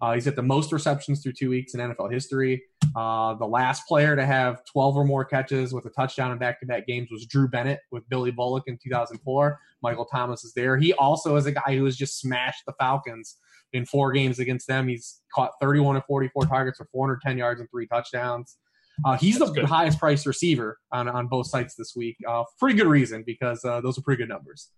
[0.00, 2.62] Uh, he's at the most receptions through two weeks in NFL history.
[2.94, 6.86] Uh, the last player to have 12 or more catches with a touchdown in back-to-back
[6.86, 9.58] games was Drew Bennett with Billy Volek in 2004.
[9.82, 10.76] Michael Thomas is there.
[10.76, 13.36] He also is a guy who has just smashed the Falcons
[13.72, 14.88] in four games against them.
[14.88, 18.56] He's caught 31 of 44 targets for 410 yards and three touchdowns.
[19.04, 19.66] Uh, he's That's the good.
[19.66, 22.16] highest priced receiver on, on both sites this week.
[22.26, 24.70] Uh, pretty good reason because uh, those are pretty good numbers.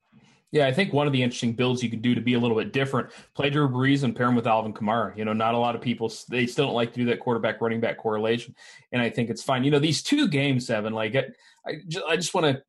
[0.50, 2.56] Yeah, I think one of the interesting builds you could do to be a little
[2.56, 5.14] bit different, play Drew Brees and pair him with Alvin Kamara.
[5.14, 7.60] You know, not a lot of people they still don't like to do that quarterback
[7.60, 8.54] running back correlation,
[8.90, 9.62] and I think it's fine.
[9.62, 10.94] You know, these two games, Evan.
[10.94, 11.14] Like,
[11.66, 12.62] I just, I just want to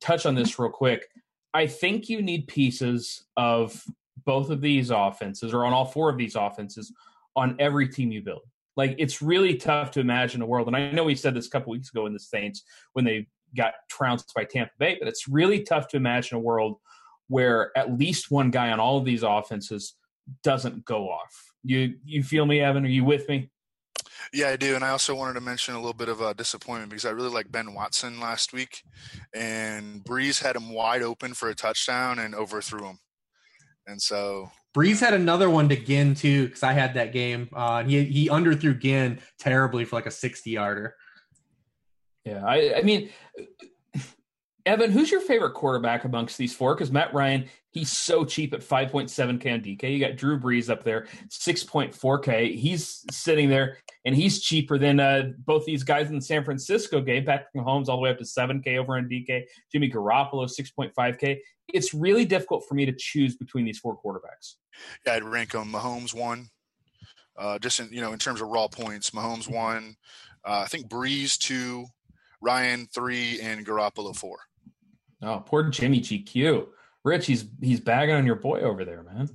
[0.00, 1.06] touch on this real quick.
[1.54, 3.80] I think you need pieces of
[4.24, 6.92] both of these offenses, or on all four of these offenses,
[7.36, 8.42] on every team you build.
[8.76, 11.50] Like, it's really tough to imagine a world, and I know we said this a
[11.50, 12.64] couple weeks ago in the Saints
[12.94, 16.78] when they got trounced by Tampa Bay, but it's really tough to imagine a world
[17.30, 19.94] where at least one guy on all of these offenses
[20.42, 21.32] doesn't go off.
[21.62, 22.84] You you feel me, Evan?
[22.84, 23.50] Are you with me?
[24.32, 24.74] Yeah, I do.
[24.74, 27.30] And I also wanted to mention a little bit of a disappointment because I really
[27.30, 28.82] like Ben Watson last week,
[29.32, 32.98] and Brees had him wide open for a touchdown and overthrew him.
[33.86, 37.48] And so Brees had another one to Ginn too because I had that game.
[37.54, 40.96] Uh, he he underthrew Ginn terribly for like a sixty yarder.
[42.24, 43.10] Yeah, I, I mean,
[44.70, 46.76] Evan, who's your favorite quarterback amongst these four?
[46.76, 49.92] Because Matt Ryan, he's so cheap at 5.7K on DK.
[49.92, 52.56] You got Drew Brees up there, 6.4K.
[52.56, 57.00] He's sitting there, and he's cheaper than uh, both these guys in the San Francisco
[57.00, 57.24] game.
[57.24, 59.42] Patrick Mahomes all the way up to 7K over on DK.
[59.72, 61.38] Jimmy Garoppolo, 6.5K.
[61.66, 64.54] It's really difficult for me to choose between these four quarterbacks.
[65.04, 65.72] Yeah, I'd rank them.
[65.72, 66.48] Mahomes one.
[67.36, 69.96] Uh, just in, you know, in terms of raw points, Mahomes one.
[70.44, 71.86] Uh, I think Brees two,
[72.40, 74.38] Ryan three, and Garoppolo four.
[75.22, 76.66] Oh, poor Jimmy GQ.
[77.04, 79.28] Rich, he's he's bagging on your boy over there, man.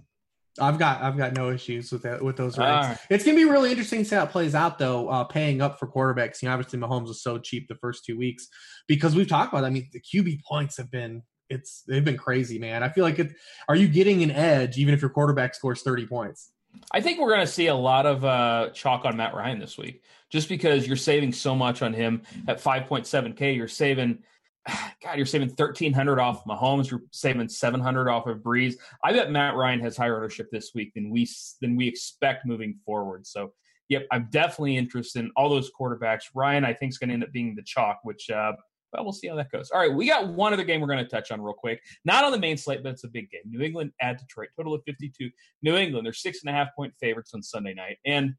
[0.59, 2.87] I've got I've got no issues with that with those ranks.
[2.87, 2.97] Right.
[3.09, 5.09] It's gonna be really interesting to see how it plays out though.
[5.09, 8.17] Uh, paying up for quarterbacks, you know, obviously Mahomes was so cheap the first two
[8.17, 8.47] weeks
[8.87, 9.63] because we've talked about.
[9.63, 9.67] It.
[9.67, 12.83] I mean, the QB points have been it's they've been crazy, man.
[12.83, 13.33] I feel like it.
[13.67, 16.51] Are you getting an edge even if your quarterback scores thirty points?
[16.91, 19.77] I think we're going to see a lot of uh, chalk on Matt Ryan this
[19.77, 23.55] week, just because you're saving so much on him at 5.7k.
[23.55, 24.19] You're saving
[25.03, 26.89] God, you're saving thirteen hundred off Mahomes.
[26.89, 28.75] You're saving seven hundred off of Brees.
[29.03, 31.27] I bet Matt Ryan has higher ownership this week than we
[31.61, 33.27] than we expect moving forward.
[33.27, 33.53] So,
[33.89, 36.23] yep, I'm definitely interested in all those quarterbacks.
[36.33, 38.53] Ryan, I think, is going to end up being the chalk, which uh,
[38.93, 39.71] well, we'll see how that goes.
[39.71, 41.81] All right, we got one other game we're going to touch on real quick.
[42.05, 43.41] Not on the main slate, but it's a big game.
[43.45, 45.29] New England at Detroit, total of 52.
[45.61, 48.33] New England, they're six and a half point favorites on Sunday night, and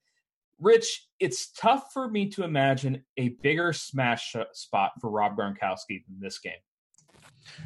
[0.58, 6.18] Rich, it's tough for me to imagine a bigger smash spot for Rob Gronkowski than
[6.20, 6.54] this game.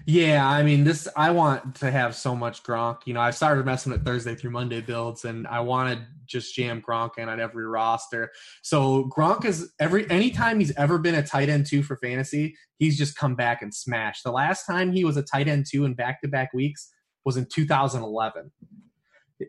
[0.07, 3.07] Yeah, I mean, this I want to have so much Gronk.
[3.07, 6.83] You know, I started messing with Thursday through Monday builds, and I wanted just jam
[6.87, 8.31] Gronk in on every roster.
[8.63, 12.99] So Gronk is every anytime he's ever been a tight end two for fantasy, he's
[12.99, 14.25] just come back and smashed.
[14.25, 16.93] The last time he was a tight end two in back to back weeks
[17.25, 18.51] was in 2011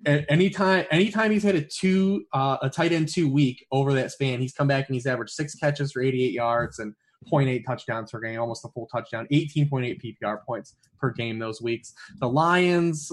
[0.05, 4.39] anytime anytime he's had a two uh, a tight end two week over that span,
[4.39, 6.93] he's come back and he's averaged six catches for 88 yards and
[7.31, 11.93] 0.8 touchdowns per game, almost a full touchdown, 18.8 PPR points per game those weeks.
[12.19, 13.11] The Lions,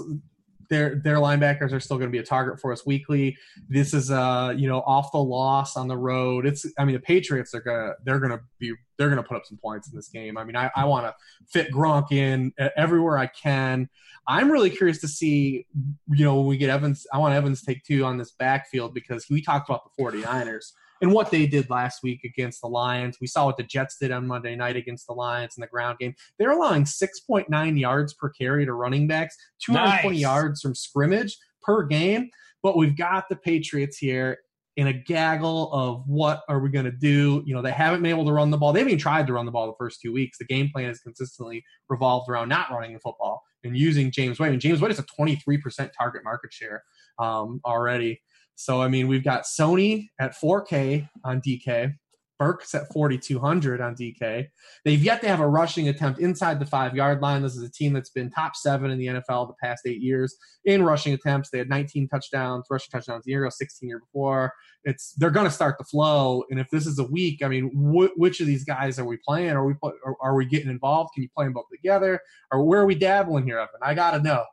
[0.68, 3.36] their their linebackers are still going to be a target for us weekly.
[3.68, 6.46] This is uh you know off the loss on the road.
[6.46, 9.58] It's I mean the Patriots are gonna they're gonna be they're gonna put up some
[9.58, 10.36] points in this game.
[10.36, 11.14] I mean I, I want to
[11.46, 13.88] fit Gronk in everywhere I can.
[14.26, 15.66] I'm really curious to see
[16.10, 17.06] you know when we get Evans.
[17.12, 21.12] I want Evans take two on this backfield because we talked about the 49ers and
[21.12, 23.18] what they did last week against the Lions.
[23.20, 25.98] We saw what the Jets did on Monday night against the Lions in the ground
[25.98, 26.14] game.
[26.38, 30.20] They're allowing 6.9 yards per carry to running backs, 220 nice.
[30.20, 32.30] yards from scrimmage per game.
[32.62, 34.38] But we've got the Patriots here
[34.76, 37.42] in a gaggle of what are we going to do.
[37.44, 38.72] You know, they haven't been able to run the ball.
[38.72, 40.38] They haven't even tried to run the ball the first two weeks.
[40.38, 44.48] The game plan has consistently revolved around not running the football and using James White.
[44.48, 46.84] I mean, James White is a 23% target market share
[47.18, 48.22] um, already.
[48.58, 51.94] So I mean, we've got Sony at 4K on DK.
[52.40, 54.46] Burks at 4,200 on DK.
[54.84, 57.42] They've yet to have a rushing attempt inside the five yard line.
[57.42, 60.36] This is a team that's been top seven in the NFL the past eight years
[60.64, 61.50] in rushing attempts.
[61.50, 64.52] They had 19 touchdowns, rushing touchdowns a year ago, 16 year before.
[64.84, 66.44] It's they're going to start the flow.
[66.48, 69.18] And if this is a week, I mean, wh- which of these guys are we
[69.26, 69.50] playing?
[69.50, 69.74] Are we
[70.20, 71.10] are we getting involved?
[71.14, 72.20] Can you play them both together?
[72.52, 73.80] Or where are we dabbling here, Evan?
[73.82, 74.44] I got to know.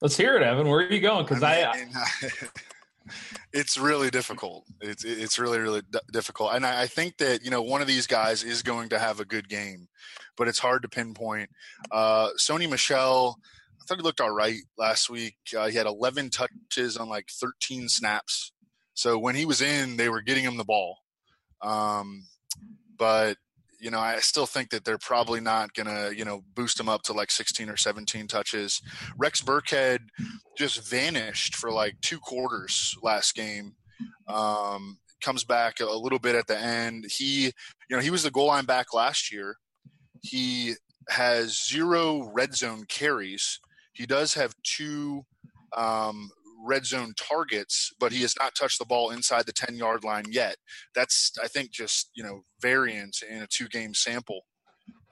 [0.00, 0.68] Let's hear it, Evan.
[0.68, 1.24] Where are you going?
[1.24, 2.28] Because I, I, mean, I
[3.52, 4.64] it's really difficult.
[4.80, 7.88] It's it's really really d- difficult, and I, I, think that you know one of
[7.88, 9.88] these guys is going to have a good game,
[10.36, 11.50] but it's hard to pinpoint.
[11.90, 13.38] Uh, Sony Michel,
[13.80, 15.36] I thought he looked all right last week.
[15.56, 18.52] Uh, he had 11 touches on like 13 snaps,
[18.94, 20.98] so when he was in, they were getting him the ball.
[21.60, 22.26] Um,
[22.96, 23.36] but
[23.78, 26.88] you know, I still think that they're probably not going to, you know, boost him
[26.88, 28.82] up to like 16 or 17 touches.
[29.16, 30.00] Rex Burkhead
[30.56, 33.74] just vanished for like two quarters last game.
[34.26, 37.06] Um, comes back a little bit at the end.
[37.10, 37.46] He,
[37.88, 39.56] you know, he was the goal line back last year.
[40.22, 40.74] He
[41.08, 43.60] has zero red zone carries.
[43.92, 45.24] He does have two
[45.76, 46.30] um,
[46.64, 50.24] red zone targets, but he has not touched the ball inside the 10 yard line
[50.30, 50.56] yet.
[50.94, 54.42] That's, I think, just, you know, variance in a two game sample.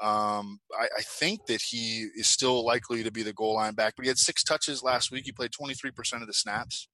[0.01, 3.95] Um, I, I, think that he is still likely to be the goal line back,
[3.97, 5.25] but he had six touches last week.
[5.25, 6.89] He played 23% of the snaps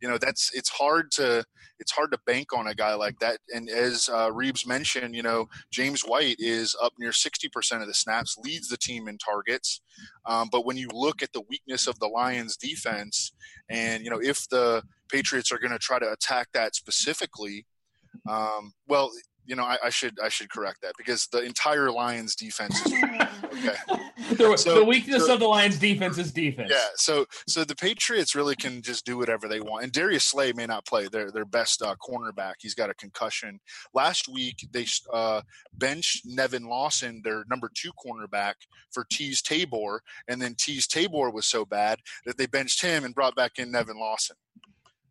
[0.00, 1.44] you know that's it's hard to
[1.78, 5.22] it's hard to bank on a guy like that and as uh, reeves mentioned you
[5.22, 9.80] know james white is up near 60% of the snaps leads the team in targets
[10.26, 13.32] um, but when you look at the weakness of the lions defense
[13.68, 17.66] and you know if the patriots are going to try to attack that specifically
[18.28, 19.10] um, well
[19.46, 22.92] you know, I, I, should I should correct that because the entire Lions defense is
[23.44, 23.76] okay.
[24.34, 26.70] the, so, the weakness so, of the Lions defense is defense.
[26.70, 29.84] Yeah, so so the Patriots really can just do whatever they want.
[29.84, 32.54] And Darius Slay may not play their their best uh, cornerback.
[32.58, 33.60] He's got a concussion.
[33.94, 35.42] Last week they uh,
[35.74, 38.54] benched Nevin Lawson, their number two cornerback,
[38.90, 43.14] for Teez Tabor, and then Teez Tabor was so bad that they benched him and
[43.14, 44.36] brought back in Nevin Lawson.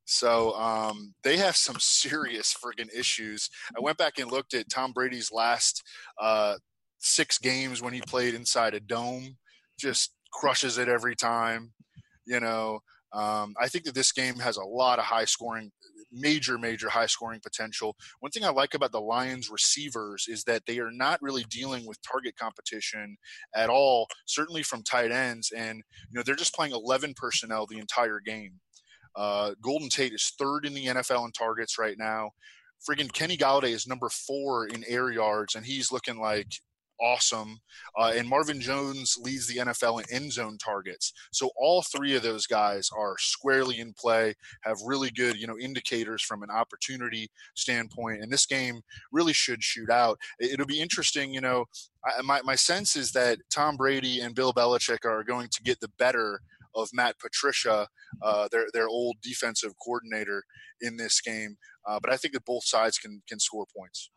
[0.05, 3.49] So um, they have some serious friggin' issues.
[3.75, 5.83] I went back and looked at Tom Brady's last
[6.21, 6.55] uh,
[6.99, 9.37] six games when he played inside a dome.
[9.77, 11.73] Just crushes it every time.
[12.25, 12.79] You know,
[13.13, 15.71] um, I think that this game has a lot of high scoring,
[16.11, 17.95] major, major high scoring potential.
[18.19, 21.85] One thing I like about the Lions receivers is that they are not really dealing
[21.85, 23.17] with target competition
[23.55, 25.51] at all, certainly from tight ends.
[25.55, 25.77] And,
[26.09, 28.59] you know, they're just playing 11 personnel the entire game.
[29.15, 32.31] Uh, Golden Tate is third in the NFL in targets right now.
[32.87, 36.47] Friggin' Kenny Golladay is number four in air yards, and he's looking like
[36.99, 37.59] awesome.
[37.97, 41.13] Uh, and Marvin Jones leads the NFL in end zone targets.
[41.31, 45.57] So all three of those guys are squarely in play, have really good, you know,
[45.57, 48.21] indicators from an opportunity standpoint.
[48.21, 50.17] And this game really should shoot out.
[50.39, 51.65] It'll be interesting, you know.
[52.05, 55.79] I, my my sense is that Tom Brady and Bill Belichick are going to get
[55.79, 56.41] the better
[56.75, 57.87] of Matt Patricia,
[58.21, 60.43] uh, their their old defensive coordinator
[60.81, 61.57] in this game.
[61.87, 64.11] Uh, but I think that both sides can can score points.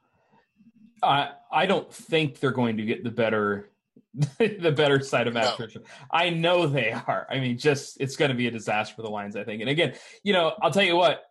[1.02, 3.70] I I don't think they're going to get the better
[4.38, 5.50] the better side of Matt no.
[5.52, 5.80] Patricia.
[6.10, 7.26] I know they are.
[7.30, 9.36] I mean, just it's going to be a disaster for the Lions.
[9.36, 9.60] I think.
[9.60, 11.22] And again, you know, I'll tell you what,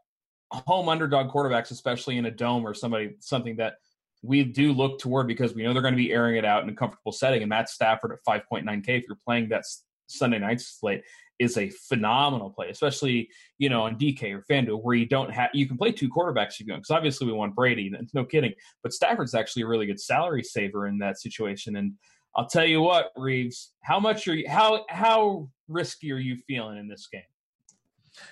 [0.51, 3.75] home underdog quarterbacks, especially in a dome or somebody something that
[4.23, 6.69] we do look toward because we know they're going to be airing it out in
[6.69, 7.41] a comfortable setting.
[7.41, 9.63] And Matt Stafford at 5.9K, if you're playing that
[10.07, 11.03] Sunday night slate
[11.39, 15.49] is a phenomenal play, especially you know on DK or FanDuel where you don't have
[15.53, 18.53] you can play two quarterbacks if you want because obviously we want Brady, no kidding.
[18.83, 21.75] But Stafford's actually a really good salary saver in that situation.
[21.75, 21.93] And
[22.35, 26.77] I'll tell you what, Reeves, how much are you how how risky are you feeling
[26.77, 27.21] in this game?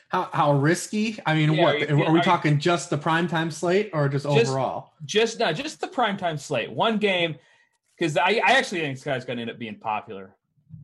[0.10, 1.20] How how risky?
[1.26, 3.92] I mean, yeah, what are, you, are we are talking you, just the primetime slate
[3.94, 4.94] or just, just overall?
[5.06, 6.72] Just no, just the primetime slate.
[6.72, 7.36] One game
[7.98, 10.36] because I, I actually think this guy's going to end up being popular.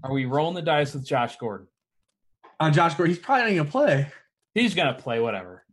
[0.04, 1.68] Are we rolling the dice with Josh Gordon?
[2.60, 4.08] On Josh Gordon, he's probably not going to play.
[4.54, 5.64] He's going to play whatever.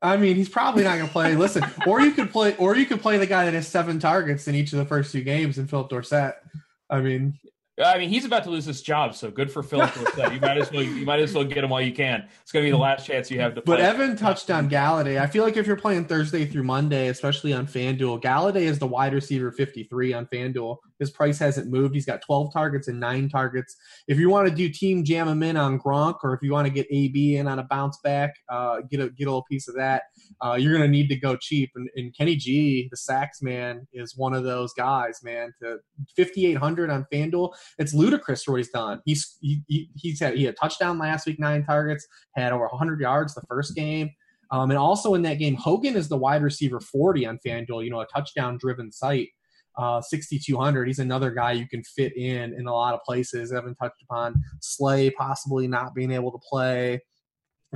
[0.00, 1.34] I mean, he's probably not going to play.
[1.34, 4.46] Listen, or you could play, or you could play the guy that has seven targets
[4.48, 6.34] in each of the first two games, and Phillip Dorsett.
[6.90, 7.38] I mean,
[7.84, 9.78] I mean, he's about to lose his job, so good for Phil.
[10.32, 12.26] you might as well you might as well get him while you can.
[12.42, 13.62] It's going to be the last chance you have to.
[13.62, 13.76] Play.
[13.76, 15.20] But Evan touched on Golladay.
[15.20, 18.86] I feel like if you're playing Thursday through Monday, especially on FanDuel, Golladay is the
[18.86, 20.78] wide receiver 53 on FanDuel.
[20.98, 21.94] His price hasn't moved.
[21.94, 23.76] He's got 12 targets and nine targets.
[24.06, 26.66] If you want to do team jam him in on Gronk, or if you want
[26.66, 29.68] to get AB in on a bounce back, uh, get a get a little piece
[29.68, 30.04] of that.
[30.44, 31.70] Uh, you're going to need to go cheap.
[31.74, 35.20] And, and Kenny G, the sax man, is one of those guys.
[35.22, 35.78] Man, to
[36.16, 39.00] 5800 on FanDuel, it's ludicrous what he's done.
[39.04, 43.00] He's he, he's had he had a touchdown last week, nine targets, had over 100
[43.00, 44.10] yards the first game.
[44.50, 47.90] Um, and also in that game, Hogan is the wide receiver 40 on FanDuel, you
[47.90, 49.28] know, a touchdown driven site.
[49.78, 50.88] Uh, 6,200.
[50.88, 53.52] He's another guy you can fit in in a lot of places.
[53.52, 57.00] I haven't touched upon Slay possibly not being able to play.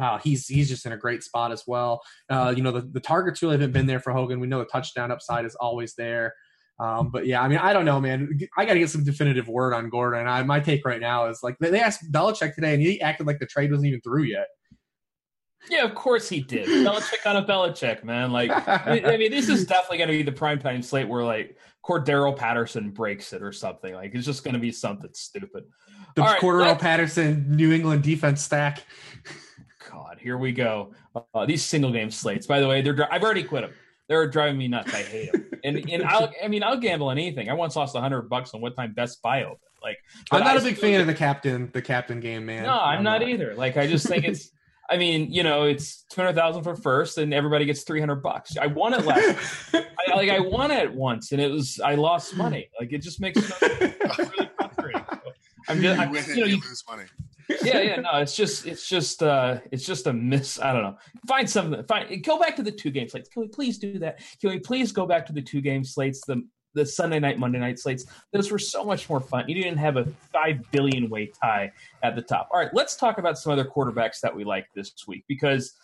[0.00, 2.02] Uh, he's he's just in a great spot as well.
[2.28, 4.40] Uh, you know, the, the targets really haven't been there for Hogan.
[4.40, 6.34] We know the touchdown upside is always there.
[6.80, 8.36] Um, but yeah, I mean, I don't know, man.
[8.56, 10.26] I got to get some definitive word on Gordon.
[10.26, 13.38] I, my take right now is like they asked Belichick today, and he acted like
[13.38, 14.46] the trade wasn't even through yet.
[15.70, 16.66] Yeah, of course he did.
[16.66, 18.32] Belichick on a Belichick, man.
[18.32, 22.36] Like, I mean, this is definitely going to be the primetime slate where like Cordarrelle
[22.36, 23.94] Patterson breaks it or something.
[23.94, 25.64] Like, it's just going to be something stupid.
[26.14, 28.84] The right, Cordarrelle Patterson New England defense stack.
[29.90, 30.92] God, here we go.
[31.34, 32.46] Uh, these single game slates.
[32.46, 33.72] By the way, they're I've already quit them.
[34.08, 34.92] They're driving me nuts.
[34.92, 35.48] I hate them.
[35.64, 37.48] and and I'll, I mean, I'll gamble on anything.
[37.48, 39.58] I once lost a hundred bucks on what time Best Buy opened.
[39.82, 39.98] Like,
[40.30, 42.64] I'm not I a big fan of the captain, the captain game, man.
[42.64, 43.54] No, I'm, I'm not, not either.
[43.54, 44.50] Like, I just think it's.
[44.92, 48.16] I mean, you know, it's two hundred thousand for first, and everybody gets three hundred
[48.16, 48.58] bucks.
[48.58, 49.74] I won it last.
[49.74, 52.68] I, like I won it once, and it was I lost money.
[52.78, 53.68] Like it just makes no,
[54.82, 55.02] really.
[55.68, 57.04] I'm just, you, know, you, lose money.
[57.62, 60.60] yeah, yeah, no, it's just, it's just, uh, it's just a miss.
[60.60, 60.96] I don't know.
[61.26, 61.82] Find something.
[61.84, 62.22] Find.
[62.22, 63.28] Go back to the two game slates.
[63.28, 64.20] Can we please do that?
[64.40, 66.20] Can we please go back to the two game slates?
[66.26, 68.06] The the Sunday night, Monday night slates.
[68.32, 69.48] Those were so much more fun.
[69.48, 72.48] You didn't have a five billion way tie at the top.
[72.52, 75.74] All right, let's talk about some other quarterbacks that we like this week because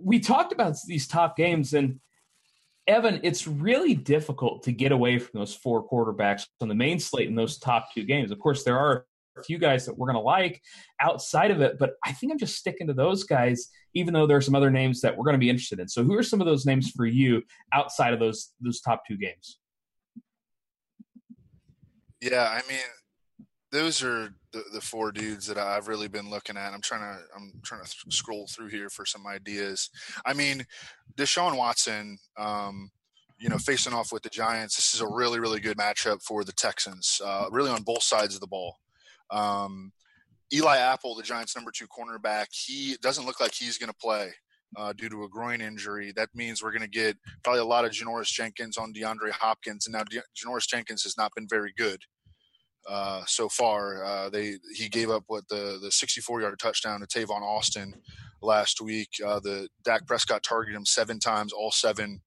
[0.00, 2.00] we talked about these top games and
[2.86, 7.28] Evan, it's really difficult to get away from those four quarterbacks on the main slate
[7.28, 8.32] in those top two games.
[8.32, 9.06] Of course, there are
[9.38, 10.60] a few guys that we're going to like
[11.00, 14.36] outside of it, but I think I'm just sticking to those guys, even though there
[14.36, 15.86] are some other names that we're going to be interested in.
[15.86, 17.42] So, who are some of those names for you
[17.72, 19.59] outside of those those top two games?
[22.20, 22.80] Yeah, I mean,
[23.72, 26.72] those are the, the four dudes that I've really been looking at.
[26.72, 29.90] I'm trying to I'm trying to scroll through here for some ideas.
[30.26, 30.66] I mean,
[31.16, 32.90] Deshaun Watson, um,
[33.38, 36.44] you know, facing off with the Giants, this is a really really good matchup for
[36.44, 37.20] the Texans.
[37.24, 38.76] Uh, really on both sides of the ball.
[39.30, 39.92] Um,
[40.52, 44.30] Eli Apple, the Giants' number two cornerback, he doesn't look like he's going to play.
[44.76, 46.12] Uh, due to a groin injury.
[46.14, 49.86] That means we're going to get probably a lot of Janoris Jenkins on DeAndre Hopkins.
[49.86, 52.00] And now De- Janoris Jenkins has not been very good
[52.88, 54.04] uh, so far.
[54.04, 57.94] Uh, they he gave up what the the 64 yard touchdown to Tavon Austin
[58.42, 59.08] last week.
[59.24, 61.52] Uh, the Dak Prescott targeted him seven times.
[61.52, 62.20] All seven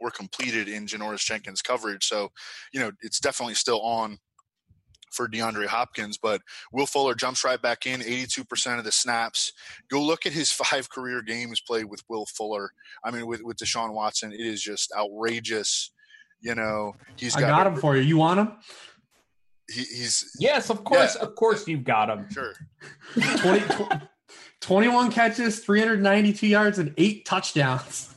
[0.00, 2.06] were completed in Janoris Jenkins coverage.
[2.06, 2.30] So,
[2.72, 4.18] you know, it's definitely still on
[5.10, 6.42] for DeAndre Hopkins, but
[6.72, 9.52] Will Fuller jumps right back in, 82% of the snaps.
[9.90, 12.70] Go look at his five career games played with Will Fuller.
[13.04, 15.92] I mean, with, with Deshaun Watson, it is just outrageous.
[16.40, 18.02] You know, he's got, I got him for you.
[18.02, 18.52] You want him?
[19.70, 21.26] He, he's yes, of course, yeah.
[21.26, 22.26] of course, you've got him.
[22.30, 22.54] Sure.
[23.38, 23.62] 20,
[24.60, 28.14] 21 catches, 392 yards, and eight touchdowns.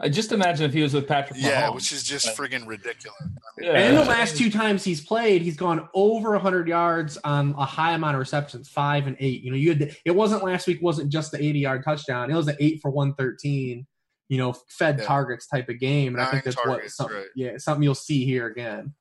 [0.00, 1.38] I just imagine if he was with Patrick.
[1.38, 1.42] Mahomes.
[1.42, 3.18] Yeah, which is just friggin' ridiculous.
[3.20, 3.78] I mean, yeah.
[3.78, 7.94] And the last two times he's played, he's gone over 100 yards on a high
[7.94, 9.42] amount of receptions, five and eight.
[9.42, 10.80] You know, you had it wasn't last week.
[10.80, 12.30] wasn't just the 80 yard touchdown.
[12.30, 13.86] It was an eight for 113.
[14.28, 15.04] You know, fed yeah.
[15.04, 17.26] targets type of game, and Nine I think that's targets, what some, right.
[17.34, 18.94] yeah something you'll see here again.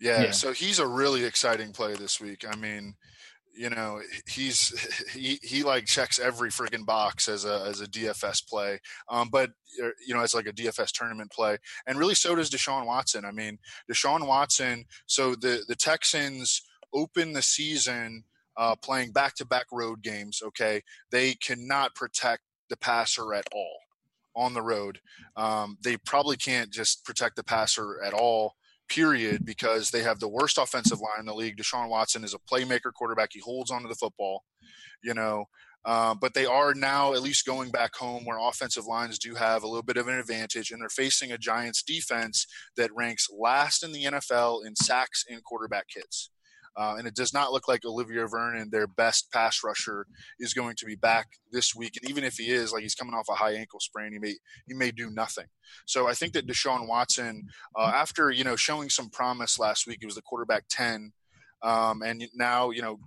[0.00, 2.44] Yeah, yeah, so he's a really exciting play this week.
[2.48, 2.94] I mean,
[3.60, 4.72] you know he's
[5.12, 8.78] he he like checks every friggin' box as a as a DFS play,
[9.10, 9.50] um, but
[9.82, 13.26] er, you know it's like a DFS tournament play, and really so does Deshaun Watson.
[13.26, 13.58] I mean
[13.90, 14.86] Deshaun Watson.
[15.06, 16.62] So the the Texans
[16.94, 18.24] open the season
[18.56, 20.40] uh, playing back to back road games.
[20.42, 20.80] Okay,
[21.12, 23.76] they cannot protect the passer at all
[24.34, 25.00] on the road.
[25.36, 28.54] Um, they probably can't just protect the passer at all
[28.90, 31.56] period, because they have the worst offensive line in the league.
[31.56, 33.30] Deshaun Watson is a playmaker quarterback.
[33.32, 34.44] He holds onto the football,
[35.02, 35.46] you know.
[35.84, 39.62] Uh, but they are now at least going back home where offensive lines do have
[39.62, 43.82] a little bit of an advantage, and they're facing a Giants defense that ranks last
[43.82, 46.30] in the NFL in sacks and quarterback hits.
[46.80, 50.06] Uh, and it does not look like Olivier Vernon, their best pass rusher,
[50.38, 51.98] is going to be back this week.
[52.00, 54.34] And even if he is, like he's coming off a high ankle sprain, he may
[54.66, 55.44] he may do nothing.
[55.86, 57.46] So I think that Deshaun Watson,
[57.78, 61.12] uh, after you know showing some promise last week, he was the quarterback ten,
[61.62, 62.98] um, and now you know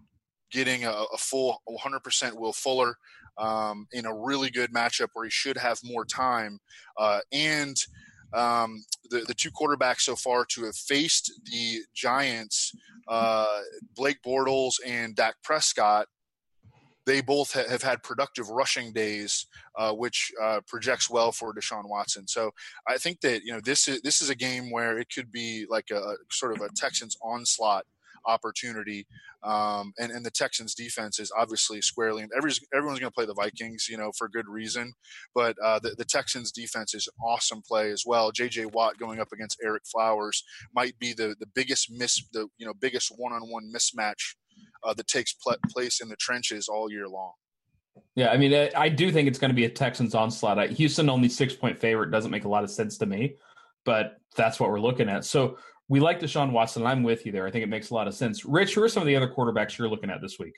[0.52, 2.96] getting a, a full 100% Will Fuller
[3.40, 6.60] um, in a really good matchup where he should have more time,
[7.00, 7.76] uh, and
[8.34, 12.74] um, the, the two quarterbacks so far to have faced the Giants,
[13.08, 13.60] uh,
[13.96, 16.08] Blake Bortles and Dak Prescott,
[17.06, 19.46] they both ha- have had productive rushing days,
[19.78, 22.28] uh, which uh, projects well for Deshaun Watson.
[22.28, 22.52] So
[22.88, 25.66] I think that you know this is this is a game where it could be
[25.70, 27.86] like a, a sort of a Texans onslaught
[28.26, 29.06] opportunity.
[29.44, 33.34] Um, and, and the Texans defense is obviously squarely, everyone's, everyone's going to play the
[33.34, 34.94] Vikings, you know, for good reason.
[35.36, 38.32] But uh, the, the Texans defense is awesome play as well.
[38.32, 38.68] J.J.
[38.68, 40.44] Watt going up against Ereck Flowers
[40.74, 44.36] might be the, the biggest miss, the, you know, biggest one-on-one mismatch
[44.84, 47.34] uh, that takes pl- place in the trenches all year long.
[48.16, 50.70] Yeah, I mean, I do think it's going to be a Texans onslaught.
[50.72, 53.36] Houston only six point favorite doesn't make a lot of sense to me,
[53.86, 55.26] but that's what we're looking at.
[55.26, 55.58] So
[55.90, 56.86] we like Deshaun Watson.
[56.86, 57.46] I'm with you there.
[57.46, 58.46] I think it makes a lot of sense.
[58.46, 60.56] Rich, who are some of the other quarterbacks you're looking at this week?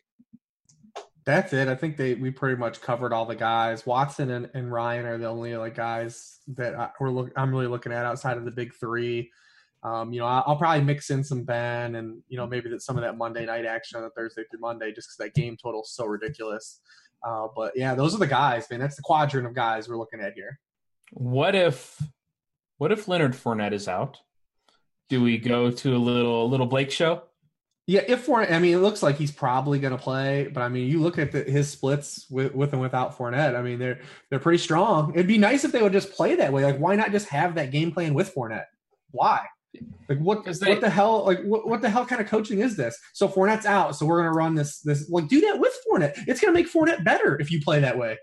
[1.26, 1.68] That's it.
[1.68, 3.86] I think they we pretty much covered all the guys.
[3.86, 7.68] Watson and, and Ryan are the only like guys that I, we're look, I'm really
[7.68, 9.32] looking at outside of the big three.
[9.82, 12.82] Um, you know, I'll, I'll, probably mix in some Ben and you know maybe that
[12.82, 15.58] some of that Monday night action on the Thursday through Monday, just because that game
[15.62, 16.80] total is so ridiculous.
[17.26, 18.80] Uh, but yeah, those are the guys, man.
[18.80, 20.60] That's the quadrant of guys we're looking at here.
[21.12, 22.00] What if,
[22.78, 24.20] what if Leonard Fournette is out?
[25.10, 27.24] Do we go to a little little Blake show?
[27.88, 30.70] Yeah, if Fournette, I mean, it looks like he's probably going to play, but I
[30.70, 33.56] mean, you look at the, his splits with, with and without Fournette.
[33.56, 34.00] I mean, they're
[34.30, 35.14] they're pretty strong.
[35.14, 36.66] It'd be nice if they would just play that way.
[36.66, 38.66] Like, why not just have that game plan with Fournette?
[39.12, 39.46] Why?
[40.10, 40.46] Like what?
[40.46, 41.26] They, what the hell?
[41.26, 41.68] Like what?
[41.68, 42.98] What the hell kind of coaching is this?
[43.14, 44.80] So Fournette's out, so we're gonna run this.
[44.80, 46.14] This like do that with Fournette.
[46.28, 48.18] It's gonna make Fournette better if you play that way.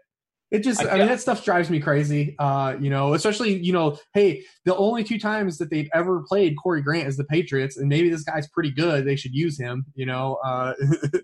[0.52, 2.36] It just, I, I mean, that stuff drives me crazy.
[2.38, 6.56] Uh, you know, especially you know, hey, the only two times that they've ever played
[6.62, 9.06] Corey Grant is the Patriots, and maybe this guy's pretty good.
[9.06, 9.86] They should use him.
[9.94, 10.74] You know, uh,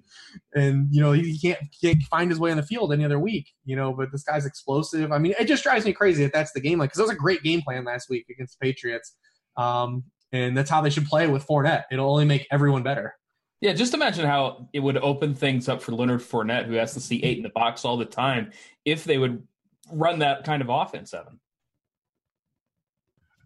[0.54, 3.50] and you know he can't, can't find his way on the field any other week.
[3.66, 5.12] You know, but this guy's explosive.
[5.12, 7.12] I mean, it just drives me crazy that that's the game like because that was
[7.12, 9.14] a great game plan last week against the Patriots.
[9.58, 11.84] Um, and that's how they should play with Fournette.
[11.92, 13.14] It'll only make everyone better.
[13.60, 17.00] Yeah, just imagine how it would open things up for Leonard Fournette, who has to
[17.00, 18.52] see eight in the box all the time,
[18.84, 19.42] if they would
[19.90, 21.40] run that kind of offense, Evan.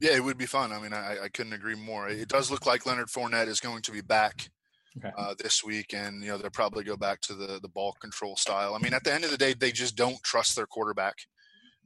[0.00, 0.72] Yeah, it would be fun.
[0.72, 2.08] I mean, I, I couldn't agree more.
[2.08, 4.50] It does look like Leonard Fournette is going to be back
[4.98, 5.12] okay.
[5.16, 8.36] uh, this week, and you know they'll probably go back to the the ball control
[8.36, 8.74] style.
[8.74, 11.14] I mean, at the end of the day, they just don't trust their quarterback,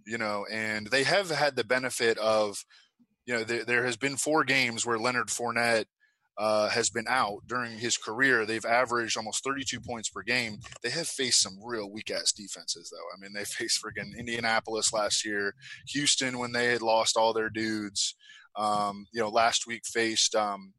[0.06, 2.64] you know, and they have had the benefit of
[3.26, 5.86] you know, there, there has been four games where Leonard Fournette
[6.38, 8.44] uh, has been out during his career.
[8.46, 10.58] They've averaged almost 32 points per game.
[10.82, 13.06] They have faced some real weak ass defenses, though.
[13.14, 15.54] I mean, they faced friggin' Indianapolis last year,
[15.88, 18.14] Houston when they had lost all their dudes.
[18.56, 20.72] Um, you know, last week faced um,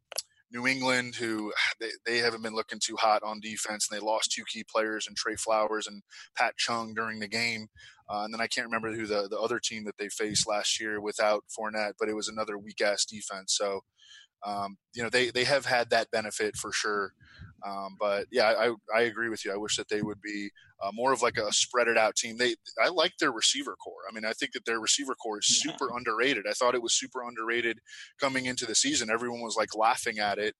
[0.51, 4.31] New England, who they, they haven't been looking too hot on defense, and they lost
[4.31, 6.03] two key players in Trey Flowers and
[6.37, 7.67] Pat Chung during the game.
[8.09, 10.79] Uh, and then I can't remember who the, the other team that they faced last
[10.79, 13.55] year without Fournette, but it was another weak ass defense.
[13.57, 13.81] So,
[14.45, 17.13] um, you know, they, they have had that benefit for sure.
[17.65, 19.51] Um, but yeah, I, I agree with you.
[19.51, 20.49] I wish that they would be
[20.81, 22.37] uh, more of like a spread it out team.
[22.37, 24.03] They I like their receiver corps.
[24.09, 25.97] I mean, I think that their receiver corps is super yeah.
[25.97, 26.45] underrated.
[26.47, 27.79] I thought it was super underrated
[28.19, 29.09] coming into the season.
[29.09, 30.53] Everyone was like laughing at it,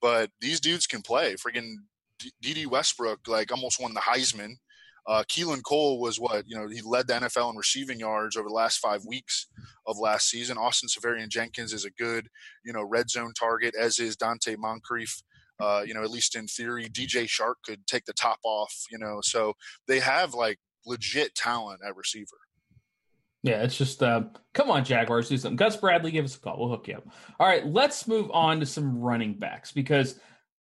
[0.00, 1.34] but these dudes can play.
[1.34, 1.74] Friggin'
[2.40, 4.54] Dede Westbrook like almost won the Heisman.
[5.08, 8.48] Uh, Keelan Cole was what you know he led the NFL in receiving yards over
[8.48, 9.46] the last five weeks
[9.86, 10.58] of last season.
[10.58, 12.28] Austin Seferian-Jenkins is a good
[12.62, 15.22] you know red zone target, as is Donte Moncrief.
[15.58, 18.84] Uh, you know, at least in theory, DJ Chark could take the top off.
[18.90, 19.54] You know, so
[19.86, 22.36] they have like legit talent at receiver.
[23.42, 25.56] Yeah, it's just uh, come on, Jaguars, do something.
[25.56, 26.58] Gus Bradley, give us a call.
[26.58, 27.08] We'll hook you up.
[27.40, 30.16] All right, let's move on to some running backs because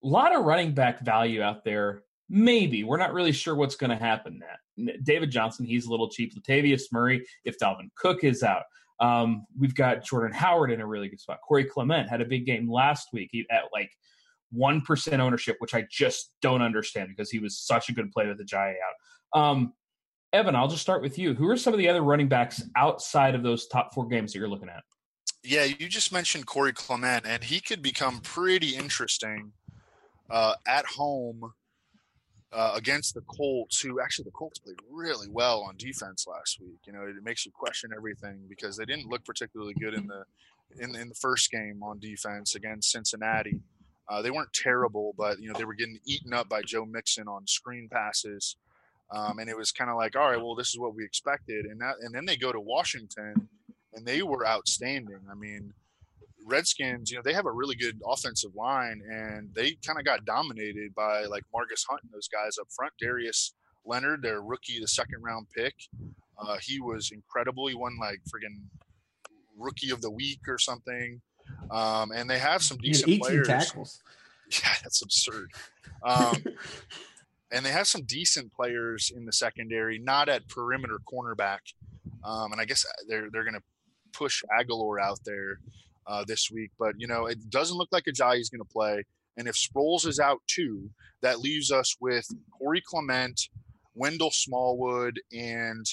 [0.03, 2.85] a lot of running back value out there Maybe.
[2.85, 4.39] We're not really sure what's going to happen.
[4.39, 6.33] That David Johnson, he's a little cheap.
[6.35, 8.63] Latavius Murray, if Dalvin Cook is out.
[9.01, 11.41] Um, we've got Jordan Howard in a really good spot.
[11.47, 13.91] Corey Clement had a big game last week at like
[14.55, 18.39] 1% ownership, which I just don't understand because he was such a good player with
[18.39, 18.75] the Jaya
[19.35, 19.41] out.
[19.41, 19.73] Um,
[20.33, 21.35] Evan, I'll just start with you.
[21.35, 24.39] Who are some of the other running backs outside of those top four games that
[24.39, 24.85] you're looking at?
[25.43, 29.53] Yeah, you just mentioned Corey Clement, and he could become pretty interesting
[30.31, 31.53] uh, at home
[32.53, 36.81] uh, against the Colts, who actually the Colts played really well on defense last week.
[36.87, 40.25] You know, it makes you question everything because they didn't look particularly good in the
[40.79, 43.61] in, in the first game on defense against Cincinnati.
[44.09, 47.29] Uh, they weren't terrible, but you know they were getting eaten up by Joe Mixon
[47.29, 48.57] on screen passes,
[49.13, 51.67] um, and it was kind of like, all right, well, this is what we expected,
[51.67, 53.49] and that, and then they go to Washington,
[53.95, 55.21] and they were outstanding.
[55.31, 55.73] I mean,
[56.47, 60.25] Redskins, you know, they have a really good offensive line, and they kind of got
[60.25, 62.93] dominated by like Margus Hunt and those guys up front.
[63.01, 65.75] Darius Leonard, their rookie, the second round pick,
[66.39, 67.67] uh, he was incredible.
[67.67, 68.63] He won like friggin'
[69.59, 71.21] rookie of the week or something.
[71.71, 73.47] Um, and they have some decent players.
[73.47, 74.03] Tackles.
[74.53, 75.53] Yeah, that's absurd.
[76.05, 76.43] Um,
[77.53, 81.61] and they have some decent players in the secondary, not at perimeter cornerback.
[82.25, 83.63] Um, and I guess they're they're going to
[84.13, 85.61] push Agholor out there
[86.07, 86.71] uh, this week.
[86.79, 89.05] But you know, it doesn't look like Ajayi is going to play.
[89.37, 90.91] And if Sproles is out too,
[91.23, 92.27] that leaves us with
[92.59, 93.49] Corey Clement,
[93.95, 95.87] Wendell Smallwood, and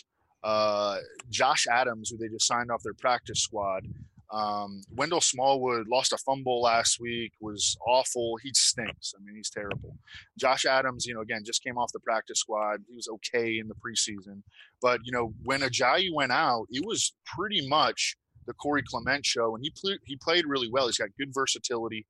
[0.44, 0.98] uh,
[1.30, 3.84] Josh Adams, who they just signed off their practice squad.
[4.30, 8.38] Um, Wendell Smallwood lost a fumble last week, was awful.
[8.44, 9.14] He stinks.
[9.16, 9.98] I mean, he's terrible.
[10.38, 12.82] Josh Adams, you know, again, just came off the practice squad.
[12.90, 14.42] He was okay in the preseason.
[14.82, 19.56] But, you know, when Ajayi went out, it was pretty much the Corey Clement show,
[19.56, 20.88] and he, pl- he played really well.
[20.88, 22.08] He's got good versatility.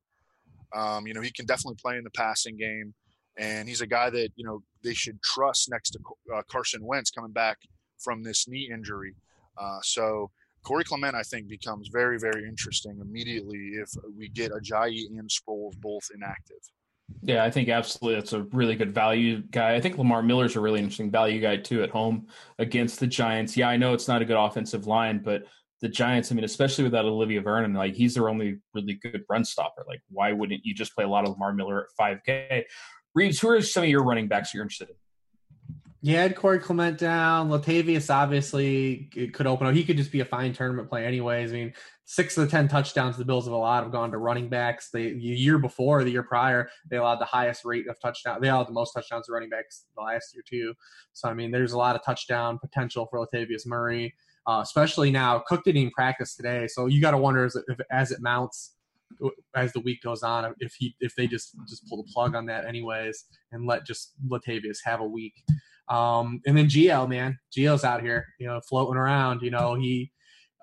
[0.74, 2.94] Um, you know, he can definitely play in the passing game.
[3.38, 5.98] And he's a guy that, you know, they should trust next to
[6.34, 7.58] uh, Carson Wentz coming back
[7.98, 9.14] from this knee injury.
[9.56, 10.30] Uh, so,
[10.64, 15.76] Corey Clement, I think, becomes very, very interesting immediately if we get Ajayi and Sproles
[15.80, 16.58] both inactive.
[17.22, 19.74] Yeah, I think absolutely that's a really good value guy.
[19.74, 22.26] I think Lamar Miller's a really interesting value guy too at home
[22.58, 23.56] against the Giants.
[23.56, 25.44] Yeah, I know it's not a good offensive line, but
[25.80, 29.44] the Giants, I mean, especially without Olivier Vernon, like he's their only really good run
[29.44, 29.84] stopper.
[29.86, 32.64] Like, why wouldn't you just play a lot of Lamar Miller at 5K?
[33.14, 34.94] Reeves, who are some of your running backs you're interested in?
[36.04, 37.48] Had Corey Clement down.
[37.48, 39.74] Latavius obviously could open up.
[39.74, 41.50] He could just be a fine tournament play, anyways.
[41.50, 41.72] I mean,
[42.04, 44.90] six of the ten touchdowns the Bills have allowed have gone to running backs.
[44.92, 48.40] The year before, the year prior, they allowed the highest rate of touchdown.
[48.40, 50.72] They allowed the most touchdowns to running backs the last year too.
[51.14, 54.14] So I mean, there's a lot of touchdown potential for Latavius Murray,
[54.48, 55.38] uh, especially now.
[55.46, 58.20] Cook didn't even practice today, so you got to wonder as it, if, as it
[58.20, 58.74] mounts
[59.54, 62.46] as the week goes on if he if they just just pull the plug on
[62.46, 65.34] that anyways and let just Latavius have a week.
[65.88, 69.42] Um, and then GL man, Gio's out here, you know, floating around.
[69.42, 70.12] You know, he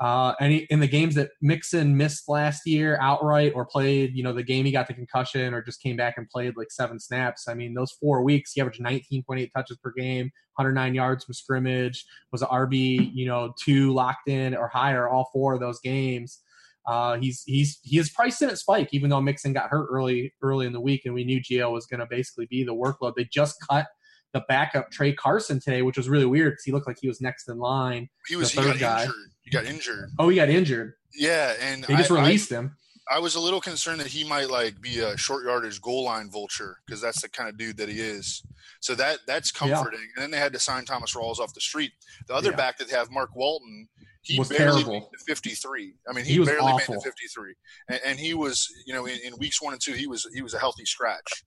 [0.01, 4.33] uh, any in the games that Mixon missed last year outright or played, you know,
[4.33, 7.47] the game he got the concussion or just came back and played like seven snaps.
[7.47, 10.25] I mean, those four weeks he averaged 19.8 touches per game,
[10.55, 15.29] 109 yards from scrimmage, was an RB, you know, two locked in or higher all
[15.31, 16.41] four of those games.
[16.85, 20.33] Uh, he's he's he is priced in at spike, even though Mixon got hurt early
[20.41, 23.15] early in the week, and we knew Gio was going to basically be the workload.
[23.15, 23.87] They just cut
[24.33, 27.21] the backup Tra Carson today, which was really weird because he looked like he was
[27.21, 28.09] next in line.
[28.27, 29.03] He was the third guy.
[29.03, 29.15] Injured.
[29.45, 30.09] He got injured.
[30.19, 30.93] Oh, he got injured.
[31.13, 32.75] Yeah, and they just I, released I, him.
[33.09, 36.29] I was a little concerned that he might like be a short yardage goal line
[36.31, 38.43] vulture because that's the kind of dude that he is.
[38.81, 39.99] So that that's comforting.
[39.99, 40.07] Yeah.
[40.15, 41.91] And then they had to sign Thomas Rawls off the street.
[42.27, 42.55] The other yeah.
[42.55, 43.87] back that they have Mark Walton.
[44.23, 44.93] He was barely terrible.
[44.93, 45.93] made the 53.
[46.09, 46.95] I mean, he, he barely awful.
[46.95, 47.53] made the 53,
[47.89, 50.41] and, and, he was, you know, in, in weeks one and two, he was he
[50.41, 51.45] was a healthy scratch.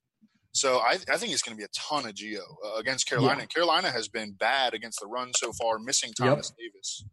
[0.52, 3.40] So I, I think it's going to be a ton of Gio uh, against Carolina.
[3.40, 3.46] Yeah.
[3.46, 6.72] Carolina has been bad against the run so far, missing Thomas yep.
[6.72, 7.04] Davis.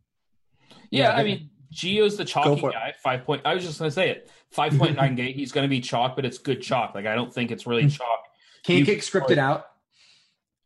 [0.92, 2.94] Yeah, yeah I mean, Gio's the chalky guy.
[3.04, 3.42] Five point.
[3.46, 4.30] I was just going to say it.
[4.52, 5.36] Five point nine gate.
[5.36, 6.96] He's going to be chalk, but it's good chalk.
[6.96, 7.90] Like I don't think it's really hmm.
[7.90, 8.26] chalk.
[8.64, 9.68] Can't you, get scripted out.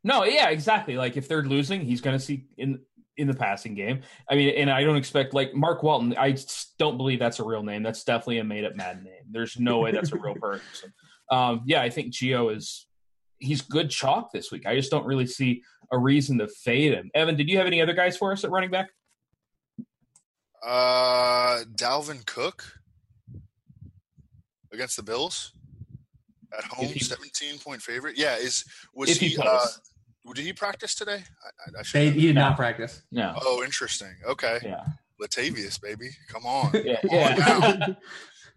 [0.04, 0.96] No, yeah, exactly.
[0.96, 2.80] Like if they're losing, he's going to see in
[3.18, 4.02] in the passing game.
[4.30, 6.16] I mean, and I don't expect like Mark Walton.
[6.18, 6.38] I
[6.78, 7.84] don't believe that's a real name.
[7.84, 9.24] That's definitely a made up mad name.
[9.30, 10.94] There's no way that's a real person
[11.30, 12.88] um, yeah, I think Geo is
[13.40, 14.66] he's good chalk this week.
[14.66, 17.10] I just don't really see a reason to fade him.
[17.14, 18.90] Evan, did you have any other guys for us at running back?
[20.66, 22.64] Uh, Dalvin Cook
[24.74, 25.54] against the Bills
[26.58, 28.18] at home, he, seventeen point favorite.
[28.18, 29.30] Yeah, is was he?
[29.30, 29.66] he uh,
[30.34, 31.24] did he practice today?
[31.44, 33.02] I, I they, he did not practice.
[33.12, 33.36] No.
[33.42, 34.14] Oh, interesting.
[34.26, 34.60] Okay.
[34.64, 34.84] Yeah.
[35.22, 36.72] Latavius, baby, come on.
[36.84, 37.02] yeah.
[37.02, 37.86] Come yeah.
[37.86, 37.98] On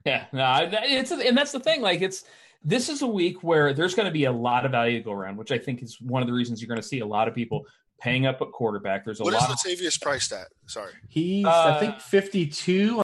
[0.05, 0.25] yeah.
[0.33, 1.81] No, it's and that's the thing.
[1.81, 2.25] Like it's
[2.65, 5.13] this is a week where there's going to be a lot of value to go
[5.13, 7.29] around, which I think is one of the reasons you're going to see a lot
[7.29, 7.67] of people
[8.03, 9.05] paying up at quarterback.
[9.05, 9.49] There's a what lot.
[9.49, 10.49] What is Latavius priced at?
[10.67, 13.03] Sorry, he's uh, I think 52.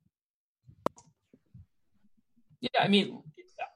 [2.60, 3.22] Yeah, I mean,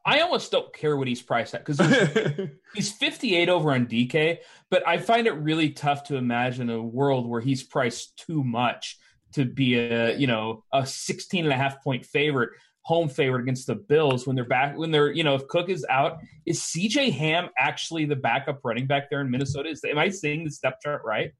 [0.05, 4.39] I almost don't care what he's priced at because he's, he's 58 over on DK,
[4.70, 8.99] but I find it really tough to imagine a world where he's priced too much
[9.35, 12.51] to be a you know a 16 and a half point favorite
[12.85, 15.87] home favorite against the Bills when they're back when they're you know if Cook is
[15.89, 19.68] out is CJ Ham actually the backup running back there in Minnesota?
[19.68, 21.33] Is am I seeing the step chart right?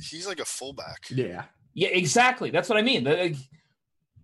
[0.00, 1.04] He's like a fullback.
[1.10, 1.44] Yeah.
[1.74, 2.50] Yeah exactly.
[2.50, 3.04] That's what I mean.
[3.04, 3.36] Like,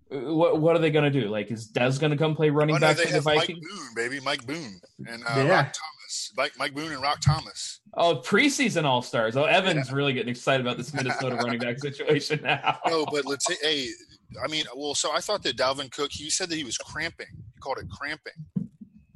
[0.09, 1.29] what what are they going to do?
[1.29, 3.71] Like is Dez going to come play running oh, no, back for the Vikings Mike
[3.71, 5.49] Boone baby Mike Boone and uh, yeah.
[5.49, 6.33] Roc Thomas.
[6.37, 7.81] Mike, Mike Boone and Roc Thomas.
[7.95, 9.37] Oh, preseason All Stars.
[9.37, 9.95] Oh, Evan's yeah.
[9.95, 12.79] really getting excited about this Minnesota running back situation now.
[12.87, 13.89] No, but let's say, hey,
[14.43, 16.11] I mean, well, so I thought that Dalvin Cook.
[16.13, 17.27] He said that he was cramping.
[17.55, 18.33] He called it cramping.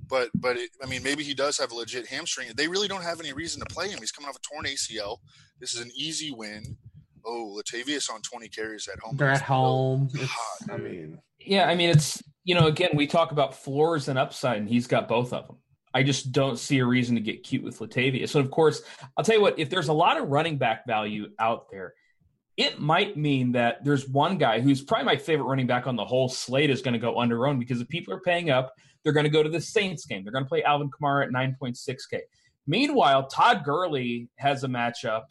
[0.08, 2.48] But but it, I mean, maybe he does have a legit hamstring.
[2.56, 3.98] They really don't have any reason to play him.
[4.00, 5.18] He's coming off a torn ACL.
[5.60, 6.76] This is an easy win.
[7.24, 9.16] Oh, Latavius on twenty carries at home.
[9.16, 10.08] They're at home.
[10.70, 14.58] I mean, yeah, I mean, it's you know, again, we talk about floors and upside,
[14.58, 15.56] and he's got both of them.
[15.92, 18.28] I just don't see a reason to get cute with Latavius.
[18.28, 18.82] So, of course,
[19.16, 21.94] I'll tell you what, if there's a lot of running back value out there,
[22.60, 26.04] it might mean that there's one guy who's probably my favorite running back on the
[26.04, 29.14] whole slate is going to go under owned because if people are paying up, They're
[29.14, 30.22] going to go to the Saints game.
[30.24, 32.20] They're going to play Alvin Kamara at 9.6K.
[32.66, 35.22] Meanwhile, Todd Gurley has a matchup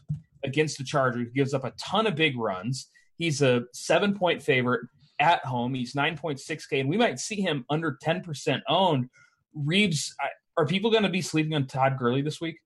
[0.44, 1.28] against the Chargers.
[1.28, 2.90] He gives up a ton of big runs.
[3.18, 4.88] He's a seven point favorite
[5.20, 5.76] at home.
[5.76, 9.08] He's 9.6K, and we might see him under 10% owned.
[9.54, 10.16] Reeves,
[10.58, 12.58] are people going to be sleeping on Todd Gurley this week?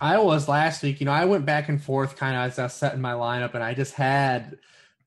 [0.00, 1.00] I was last week.
[1.00, 3.54] You know, I went back and forth kind of as I was setting my lineup,
[3.54, 4.58] and I just had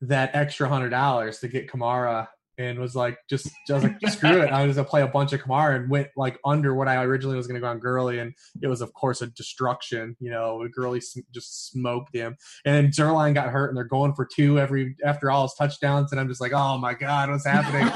[0.02, 2.28] that extra hundred dollars to get Kamara
[2.58, 4.48] and was like, just, just like, screw it.
[4.52, 7.36] I was gonna play a bunch of Kamara and went like under what I originally
[7.36, 10.16] was gonna go on Gurley, and it was of course a destruction.
[10.20, 11.00] You know, Gurley
[11.32, 15.30] just smoked him, and then Zuerlein got hurt, and they're going for two every after
[15.30, 17.88] all his touchdowns, and I'm just like, oh my god, what's happening?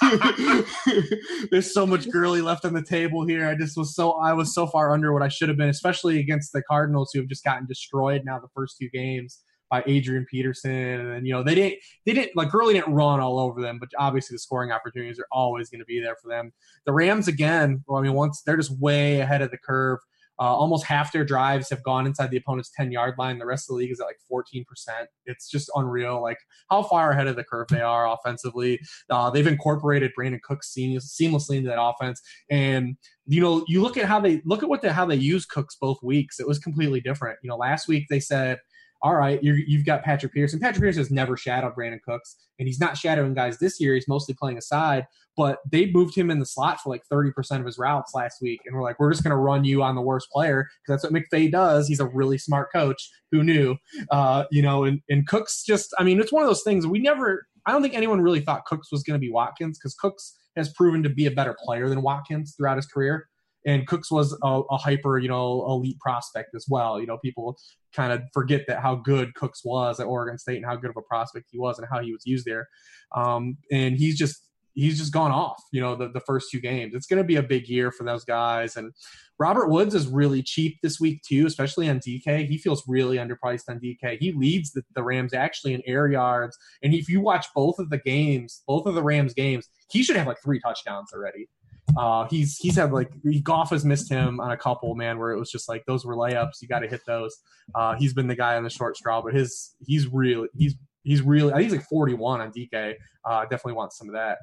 [1.50, 3.46] There's so much Gurley left on the table here.
[3.46, 6.18] I just was so I was so far under what I should have been, especially
[6.18, 9.40] against the Cardinals who have just gotten destroyed now the first two games
[9.70, 13.38] by Adrian Peterson, and you know they didn't they didn't like Gurley didn't run all
[13.38, 16.52] over them, but obviously the scoring opportunities are always going to be there for them.
[16.86, 20.00] The Rams again, well, I mean, once they're just way ahead of the curve.
[20.40, 23.38] Uh, almost half their drives have gone inside the opponent's 10 yard line.
[23.38, 24.64] The rest of the league is at like 14%.
[25.26, 26.38] It's just unreal, like
[26.70, 28.80] how far ahead of the curve they are offensively.
[29.10, 32.22] Uh, they've incorporated Brandin Cooks seamlessly into that offense.
[32.50, 32.96] And,
[33.26, 35.76] you know, you look at how they look at what the, how they use Cooks
[35.78, 36.40] both weeks.
[36.40, 37.38] It was completely different.
[37.42, 38.60] You know, last week they said,
[39.02, 40.60] all right, you have got Patrick Peterson.
[40.60, 43.94] Patrick Peterson has never shadowed Brandin Cooks, and he's not shadowing guys this year.
[43.94, 45.06] He's mostly playing aside,
[45.38, 48.60] but they moved him in the slot for like 30% of his routes last week.
[48.66, 51.10] And we're like, we're just going to run you on the worst player because that's
[51.10, 51.88] what McVay does.
[51.88, 53.10] He's a really smart coach.
[53.30, 53.76] Who knew?
[54.10, 56.98] Uh, you know, and, and Cooks just, I mean, it's one of those things we
[56.98, 60.36] never, I don't think anyone really thought Cooks was going to be Watkins because Cooks
[60.56, 63.29] has proven to be a better player than Watkins throughout his career
[63.66, 67.00] and Cooks was a, a, hyper, you know, elite prospect as well.
[67.00, 67.58] You know, people
[67.94, 70.96] kind of forget that how good Cooks was at Oregon State and how good of
[70.96, 72.68] a prospect he was and how he was used there.
[73.14, 75.62] Um, and he's just he's just gone off.
[75.72, 76.94] You know, the the first two games.
[76.94, 78.76] It's going to be a big year for those guys.
[78.76, 78.92] And
[79.38, 82.46] Robert Woods is really cheap this week too, especially on DK.
[82.46, 84.18] He feels really underpriced on DK.
[84.18, 86.56] He leads the, the Rams actually in air yards.
[86.82, 90.16] And if you watch both of the games, both of the Rams games, he should
[90.16, 91.48] have like three touchdowns already.
[91.96, 93.10] Uh, he's he's had like
[93.42, 96.16] Goff has missed him on a couple, man, where it was just like those were
[96.16, 96.60] layups.
[96.60, 97.36] You got to hit those.
[97.74, 101.22] Uh, he's been the guy on the short straw, but his he's really he's he's
[101.22, 102.94] really I think he's like 41 on DK.
[103.24, 104.38] Uh, definitely want some of that.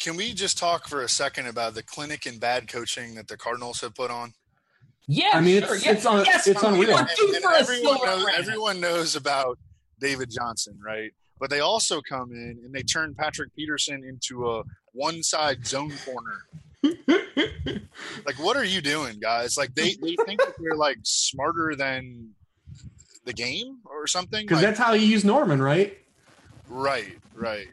[0.00, 3.36] Can we just talk for a second about the clinic and bad coaching that the
[3.36, 4.32] Cardinals have put on?
[5.08, 5.92] Yeah, I mean it's sure.
[5.92, 6.96] it's on yes, it's unreal.
[6.96, 9.58] And, and everyone, knows, everyone knows about
[10.00, 11.12] David Johnson, right?
[11.38, 14.62] But they also come in and they turn Patrick Peterson into a
[14.92, 16.46] one side zone corner
[18.24, 19.56] like, what are you doing, guys?
[19.56, 22.30] Like, they, they think that they're like smarter than
[23.24, 24.44] the game or something.
[24.44, 25.98] Because like, that's how you use Norman, right?
[26.68, 27.68] Right, right.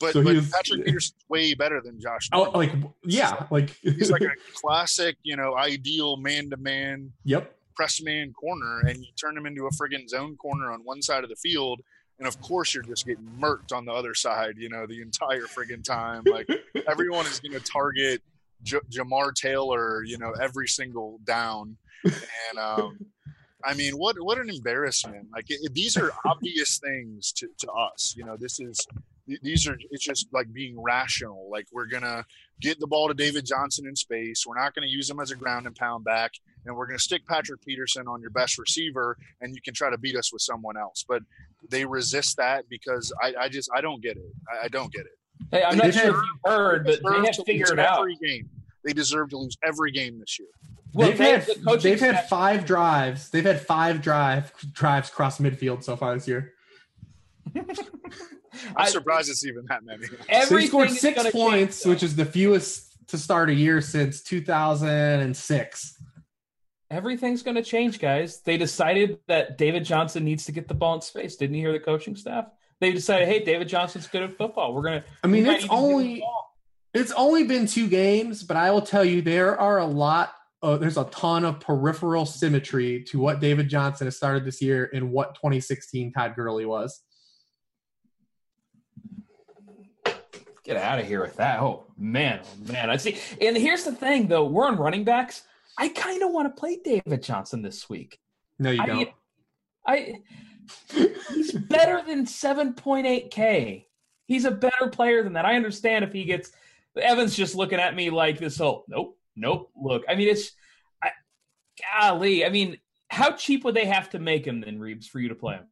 [0.00, 2.28] But, so but was, Patrick Peterson's way better than Josh.
[2.32, 2.72] Oh, like
[3.04, 7.12] yeah, like he's like a classic, you know, ideal man to man.
[7.24, 7.54] Yep.
[7.76, 11.24] Press man corner, and you turn him into a friggin' zone corner on one side
[11.24, 11.80] of the field,
[12.18, 14.54] and of course you're just getting murked on the other side.
[14.56, 16.22] You know, the entire friggin' time.
[16.26, 16.48] Like
[16.88, 18.22] everyone is going to target
[18.62, 21.76] J- Jamar Taylor, you know, every single down.
[22.04, 22.98] And um,
[23.64, 25.28] I mean, what what an embarrassment!
[25.32, 28.14] Like it, these are obvious things to, to us.
[28.16, 28.86] You know, this is
[29.26, 31.48] these are it's just like being rational.
[31.50, 32.24] Like we're gonna
[32.60, 34.44] get the ball to David Johnson in space.
[34.46, 36.32] We're not gonna use him as a ground and pound back,
[36.66, 39.98] and we're gonna stick Patrick Peterson on your best receiver, and you can try to
[39.98, 41.04] beat us with someone else.
[41.08, 41.22] But
[41.70, 44.32] they resist that because I, I just I don't get it.
[44.52, 45.18] I, I don't get it.
[45.50, 48.00] Hey, I'm not sure if you heard, but they have figured it out.
[48.00, 48.48] Every game.
[48.84, 50.48] They deserve to lose every game this year.
[50.92, 53.30] Well, they've had the they've had five drives.
[53.30, 56.52] They've had five drive drives across midfield so far this year.
[58.76, 60.06] I'm surprised it's even that many.
[60.46, 64.22] So he scored six points, change, which is the fewest to start a year since
[64.22, 65.98] 2006.
[66.90, 68.40] Everything's going to change, guys.
[68.40, 71.36] They decided that David Johnson needs to get the ball in space.
[71.36, 72.46] Didn't you hear the coaching staff?
[72.80, 74.74] They decided, hey, David Johnson's good at football.
[74.74, 75.04] We're gonna.
[75.22, 76.22] I mean, it's only
[76.92, 80.32] it's only been two games, but I will tell you there are a lot.
[80.62, 84.88] Of, there's a ton of peripheral symmetry to what David Johnson has started this year
[84.94, 87.02] and what 2016 Todd Gurley was.
[90.64, 91.60] Get out of here with that.
[91.60, 92.88] Oh man, oh man.
[92.90, 93.18] I see.
[93.40, 94.46] And here's the thing, though.
[94.46, 95.42] We're on running backs.
[95.76, 98.18] I kind of want to play David Johnson this week.
[98.58, 99.08] No, you don't.
[99.86, 100.14] I
[100.94, 103.84] he's better than 7.8k.
[104.26, 105.44] He's a better player than that.
[105.44, 106.52] I understand if he gets
[106.96, 109.70] Evan's just looking at me like this whole nope, nope.
[109.76, 110.52] Look, I mean, it's
[111.02, 111.10] I,
[111.98, 112.46] golly.
[112.46, 115.34] I mean, how cheap would they have to make him then, Reeves, for you to
[115.34, 115.66] play him?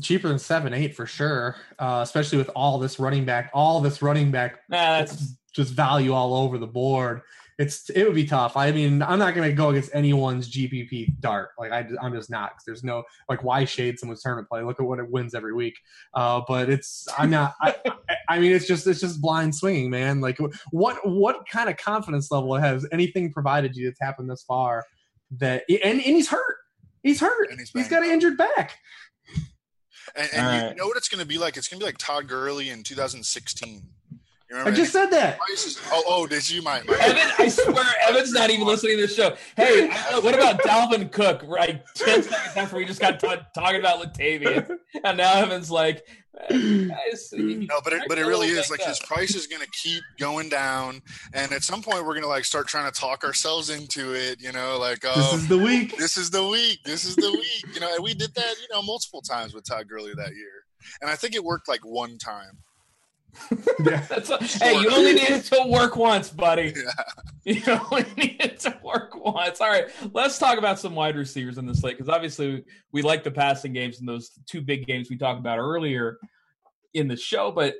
[0.00, 4.02] Cheaper than seven eight for sure uh, especially with all this running back all this
[4.02, 7.22] running back nah, that's just value all over the board.
[7.58, 8.56] It's it would be tough.
[8.56, 11.50] I mean, I'm not going to go against anyone's GPP dart.
[11.58, 12.52] Like I, I'm just not.
[12.64, 14.62] There's no like why shade someone's tournament play.
[14.62, 15.76] Look at what it wins every week.
[16.14, 17.54] Uh, but it's I'm not.
[17.60, 17.74] I,
[18.28, 20.20] I mean, it's just it's just blind swinging, man.
[20.20, 20.38] Like
[20.70, 24.84] what what kind of confidence level has anything provided you that's happened this far?
[25.32, 26.56] That and and he's hurt.
[27.02, 27.50] He's hurt.
[27.58, 28.78] he's, he's got an injured back.
[30.14, 31.56] And, and you know what it's going to be like?
[31.56, 33.82] It's going to be like Todd Gurley in 2016.
[34.54, 35.38] I just said that.
[35.90, 36.62] Oh, oh, did you?
[36.62, 39.36] My, my Evan, I swear, Evan's not even listening to the show.
[39.56, 39.88] Hey,
[40.20, 41.42] what about Dalvin Cook?
[41.46, 44.70] Right, ten seconds after we just got t- talking about Latavius,
[45.04, 46.06] and now Evan's like,
[46.48, 47.68] guys, mm.
[47.68, 48.88] no, but it, but it really is like up.
[48.88, 51.02] his price is going to keep going down,
[51.34, 54.40] and at some point we're going to like start trying to talk ourselves into it.
[54.40, 55.96] You know, like oh, this is the week.
[55.98, 56.78] This is the week.
[56.84, 57.74] This is the week.
[57.74, 60.64] You know, and we did that you know multiple times with Todd Gurley that year,
[61.02, 62.58] and I think it worked like one time
[63.84, 64.06] yeah.
[64.10, 66.74] A, hey, you only need it to work once, buddy.
[66.76, 66.90] Yeah.
[67.44, 69.62] You only need it to work once.
[69.62, 72.62] All right, let's talk about some wide receivers in this slate because obviously
[72.92, 76.18] we like the passing games in those two big games we talked about earlier
[76.92, 77.50] in the show.
[77.50, 77.76] But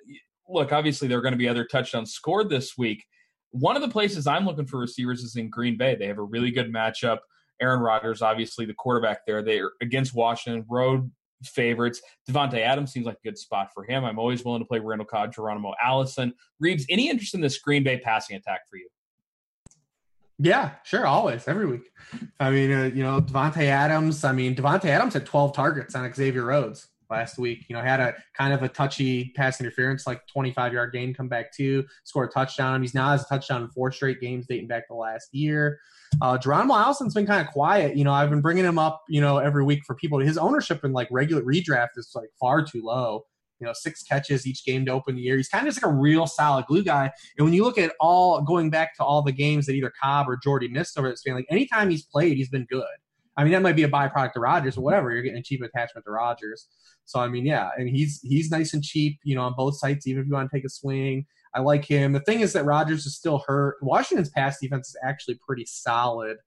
[0.49, 3.05] look, obviously there are going to be other touchdowns scored this week.
[3.51, 5.95] One of the places I'm looking for receivers is in Green Bay.
[5.97, 7.19] They have a really good matchup.
[7.61, 9.43] Aaron Rodgers, obviously the quarterback there.
[9.43, 11.11] They're against Washington, road
[11.45, 12.01] favorites.
[12.29, 14.05] Davante Adams seems like a good spot for him.
[14.05, 16.35] I'm always willing to play Randall Cobb, Geronimo Allison.
[16.61, 18.89] Reeves, any interest in this Green Bay passing attack for you?
[20.41, 21.91] Yeah, sure, always, every week.
[22.39, 24.23] I mean, uh, you know, Davante Adams.
[24.23, 27.65] I mean, Davante Adams had 12 targets on Xavier Rhodes last week.
[27.69, 31.29] You know, had a kind of a touchy pass interference, like 25 yard gain, come
[31.29, 32.83] back to score a touchdown.
[32.83, 35.81] He's now has a touchdown in four straight games dating back to last year.
[36.21, 37.97] Uh, Geronimo Allison's been kind of quiet.
[37.97, 40.19] You know, I've been bringing him up, you know, every week for people.
[40.19, 43.25] His ownership in like regular redraft is like far too low.
[43.61, 45.37] You know, six catches each game to open the year.
[45.37, 47.11] He's kind of just like a real solid glue guy.
[47.37, 50.29] And when you look at all going back to all the games that either Cobb
[50.29, 52.85] or Jordy missed over this span, like anytime he's played, he's been good.
[53.37, 55.13] I mean, that might be a byproduct of Rodgers, or whatever.
[55.13, 56.67] You're getting a cheap attachment to Rodgers.
[57.05, 60.07] So I mean, yeah, and he's he's nice and cheap, you know, on both sides.
[60.07, 61.25] Even if you want to take a swing,
[61.55, 62.13] I like him.
[62.13, 63.77] The thing is that Rodgers is still hurt.
[63.83, 66.39] Washington's pass defense is actually pretty solid.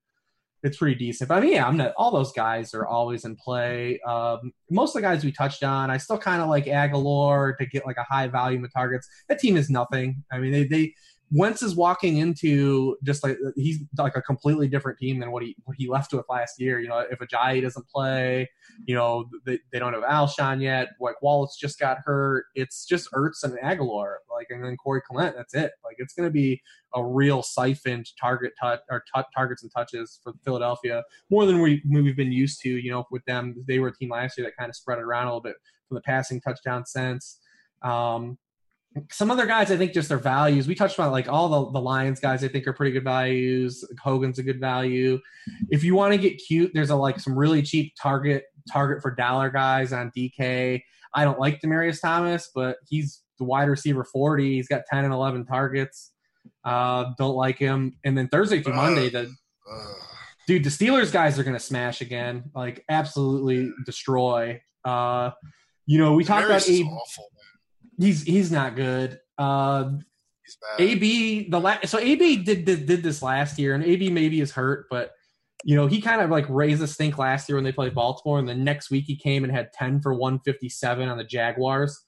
[0.62, 1.28] It's pretty decent.
[1.28, 1.92] But I mean, yeah, I'm not.
[1.96, 3.98] All those guys are always in play.
[4.06, 7.66] Um, most of the guys we touched on, I still kind of like Agholor to
[7.66, 9.08] get like a high volume of targets.
[9.28, 10.22] That team is nothing.
[10.30, 10.94] I mean, they they
[11.34, 15.56] Wentz is walking into just like he's like a completely different team than what he
[15.64, 16.78] what he left with last year.
[16.78, 18.50] You know, if Ajayi doesn't play,
[18.84, 20.88] you know they, they don't have Alshon yet.
[21.00, 22.44] Like Wallace just got hurt.
[22.54, 25.34] It's just Ertz and Agholor, like and then Corey Clement.
[25.34, 25.72] That's it.
[25.82, 26.60] Like it's going to be
[26.94, 31.82] a real siphoned target touch or t- targets and touches for Philadelphia more than we
[31.90, 32.68] we've been used to.
[32.68, 35.02] You know, with them, they were a team last year that kind of spread it
[35.02, 35.56] around a little bit
[35.88, 37.38] from the passing touchdown sense.
[37.80, 38.36] Um,
[39.10, 40.66] some other guys, I think just their values.
[40.68, 42.44] We touched on like all the, the Lions guys.
[42.44, 43.84] I think are pretty good values.
[44.02, 45.18] Hogan's a good value.
[45.70, 49.10] If you want to get cute, there's a like some really cheap target target for
[49.14, 50.82] dollar guys on DK.
[51.14, 54.54] I don't like Demaryius Thomas, but he's the wide receiver 40.
[54.54, 56.12] He's got 10 and 11 targets.
[56.64, 57.96] Uh, don't like him.
[58.04, 59.32] And then Thursday through Monday, the
[60.46, 64.60] dude, the Steelers guys are going to smash again, like absolutely destroy.
[64.84, 65.30] Uh,
[65.86, 67.28] you know, we talked about a, awful,
[68.02, 69.20] He's he's not good.
[69.38, 69.90] Uh,
[70.44, 74.40] he's AB the last so AB did, did did this last year, and AB maybe
[74.40, 75.12] is hurt, but
[75.64, 78.38] you know he kind of like raised a stink last year when they played Baltimore,
[78.38, 81.24] and the next week he came and had ten for one fifty seven on the
[81.24, 81.98] Jaguars.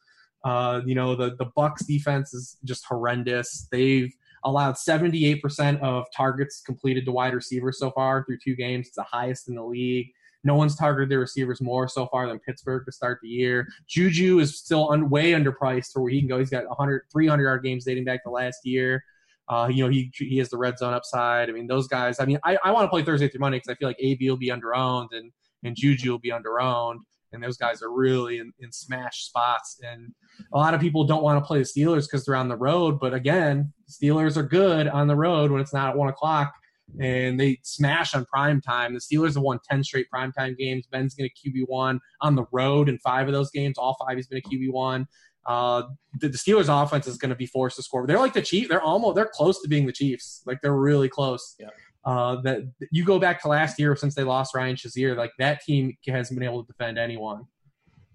[0.45, 3.69] Uh, you know the the Bucs defense is just horrendous.
[3.71, 4.13] They've
[4.45, 8.89] allowed 78% of targets completed to wide receivers so far through two games.
[8.89, 10.09] It's the highest in the league.
[10.45, 13.67] No one's targeted their receivers more so far than Pittsburgh to start the year.
[13.89, 16.39] Juju is still un, way underpriced for where he can go.
[16.39, 19.03] He's got 100, 300 yard games dating back to last year.
[19.49, 21.51] Uh, you know, he he has the red zone upside.
[21.51, 22.21] I mean, those guys.
[22.21, 24.29] I mean, I, I want to play Thursday through Monday because I feel like AB
[24.29, 25.33] will be underowned and
[25.65, 27.01] and Juju will be underowned,
[27.33, 29.81] and those guys are really in, in smash spots.
[29.83, 30.13] And
[30.53, 33.01] a lot of people don't want to play the Steelers because they're on the road.
[33.01, 36.55] But again, Steelers are good on the road when it's not at one o'clock
[37.01, 38.95] and they smash on prime time.
[38.95, 40.87] The Steelers have won 10 straight primetime games.
[40.87, 43.79] Ben's going to QB1 on the road in five of those games.
[43.79, 45.07] All five he's been a QB1.
[45.47, 45.83] Uh,
[46.21, 48.07] the, the, Steelers offense is going to be forced to score.
[48.07, 48.69] They're like the Chiefs.
[48.71, 50.43] They're almost they're close to being the Chiefs.
[50.47, 51.55] Like they're really close.
[51.59, 51.69] Yeah.
[52.05, 55.63] Uh, that you go back to last year since they lost Ryan Shazier, like that
[55.63, 57.47] team hasn't been able to defend anyone.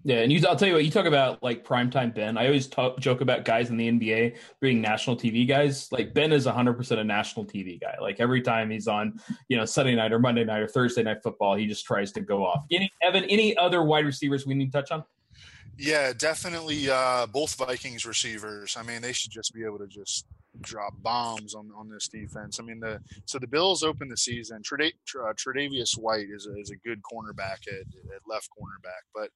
[0.02, 2.38] Yeah, and you, I'll tell you what, you talk about like primetime Ben.
[2.38, 5.92] I always talk, joke about guys in the NBA being national TV guys.
[5.92, 7.96] Like Ben is 100% a national TV guy.
[8.00, 11.22] Like every time he's on, you know, Sunday night or Monday night or Thursday night
[11.22, 12.64] football, he just tries to go off.
[12.72, 15.04] Any Evan, any other wide receivers we need to touch on?
[15.76, 18.76] Yeah, definitely uh, both Vikings receivers.
[18.78, 20.26] I mean, they should just be able to just
[20.60, 22.58] drop bombs on on this defense.
[22.60, 24.62] I mean, the so the Bills open the season.
[24.62, 29.30] Treda- uh, Tre'Davious White is a, is a good cornerback at, at left cornerback, but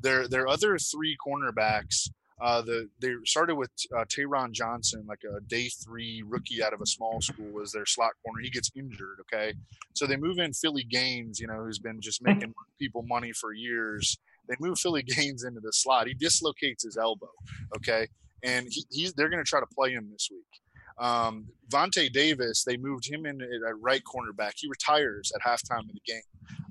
[0.00, 2.10] their their other three cornerbacks.
[2.38, 6.82] Uh, the they started with uh, Taron Johnson, like a day three rookie out of
[6.82, 8.42] a small school, as their slot corner.
[8.42, 9.20] He gets injured.
[9.22, 9.54] Okay,
[9.94, 13.54] so they move in Philly Gaines, you know, who's been just making people money for
[13.54, 14.18] years.
[14.48, 16.08] They move Philly Gaines into the slot.
[16.08, 17.30] He dislocates his elbow.
[17.78, 18.08] Okay,
[18.42, 20.44] and he, he's they're going to try to play him this week.
[20.98, 24.52] Um, Vontae Davis, they moved him in at right cornerback.
[24.56, 26.22] He retires at halftime of the game.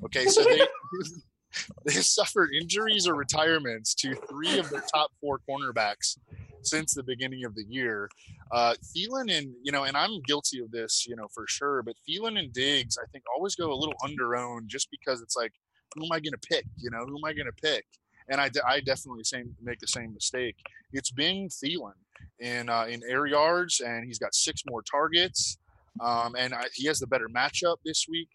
[0.06, 0.62] Okay, so they
[1.86, 6.18] they suffered injuries or retirements to three of their top four cornerbacks
[6.64, 8.10] since the beginning of the year.
[8.52, 11.84] Uh, Thielen and you know, and I'm guilty of this, you know, for sure.
[11.84, 15.36] But Thielen and Diggs, I think, always go a little under owned just because it's
[15.36, 15.54] like,
[15.94, 16.66] who am I going to pick?
[16.78, 17.86] You know, who am I going to pick?
[18.30, 20.56] And I, I definitely same make the same mistake.
[20.94, 21.94] It's been Thielen
[22.40, 25.58] in uh, in air yards, and he's got six more targets,
[26.02, 28.30] um, and I, he has the better matchup this week.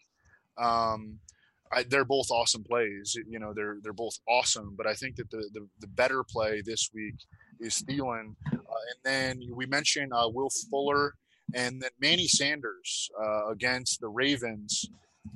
[0.57, 1.19] Um,
[1.73, 3.17] I, they're both awesome plays.
[3.29, 6.61] You know, they're they're both awesome, but I think that the the, the better play
[6.65, 7.15] this week
[7.59, 11.13] is Thielen, uh, and then we mentioned uh, Will Fuller,
[11.53, 14.85] and then Manny Sanders uh, against the Ravens.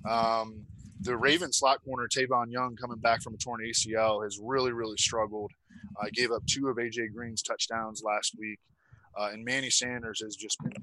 [0.09, 0.65] Um,
[1.01, 4.97] the Ravens slot corner Tavon Young coming back from a torn ACL has really really
[4.97, 5.51] struggled.
[6.01, 8.59] I uh, gave up two of AJ Green's touchdowns last week,
[9.17, 10.73] uh, and Manny Sanders has just been.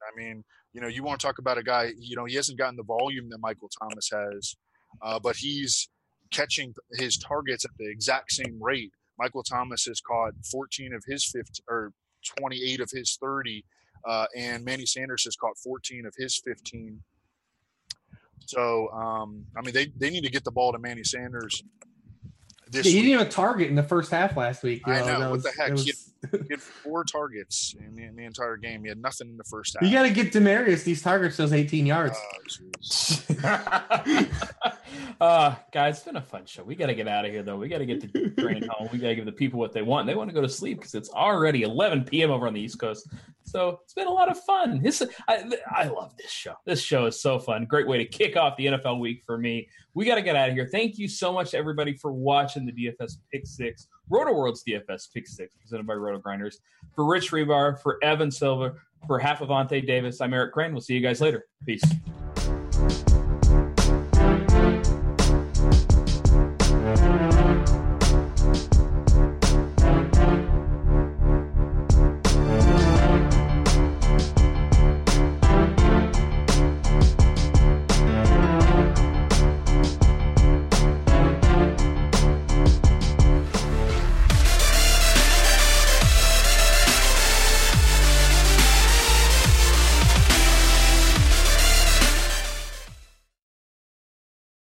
[0.00, 0.42] I mean,
[0.72, 1.92] you know, you want to talk about a guy.
[1.98, 4.56] You know, he hasn't gotten the volume that Michael Thomas has,
[5.02, 5.88] uh, but he's
[6.30, 8.92] catching his targets at the exact same rate.
[9.18, 11.92] Michael Thomas has caught 14 of his 50 or
[12.38, 13.64] 28 of his 30,
[14.06, 17.00] uh, and Manny Sanders has caught 14 of his 15.
[18.46, 21.62] So, um, I mean, they, they need to get the ball to Manny Sanders
[22.70, 24.86] this he didn't even target in the first half last week.
[24.86, 25.20] You know, I know.
[25.20, 25.72] What was, the heck?
[25.72, 26.07] Was...
[26.30, 28.82] He, had, four targets in the, in the, entire game.
[28.82, 29.88] He had nothing in the first half.
[29.88, 32.18] You got to get Demaryius these targets, those 18 yards.
[33.44, 34.26] Oh,
[35.20, 36.64] uh, guys, it's been a fun show.
[36.64, 37.56] We got to get out of here, though.
[37.56, 38.88] We got to get the train home.
[38.92, 40.06] We got to give the people what they want.
[40.06, 42.30] They want to go to sleep because it's already 11 p.m.
[42.30, 43.08] over on the East Coast.
[43.44, 44.82] So it's been a lot of fun.
[44.82, 46.54] This, I, I love this show.
[46.66, 47.64] This show is so fun.
[47.64, 49.68] Great way to kick off the NFL week for me.
[49.94, 50.68] We got to get out of here.
[50.70, 55.54] Thank you so much everybody for watching the DFS Pick Six, RotoWorld's DFS Pick Six,
[55.60, 56.56] presented by RotoGrinders.
[56.94, 58.74] For Rich Hribar, for Evan Silva,
[59.06, 60.72] for half of Vontae Davis, I'm Eric Crane.
[60.72, 61.46] We'll see you guys later.
[61.64, 61.82] Peace.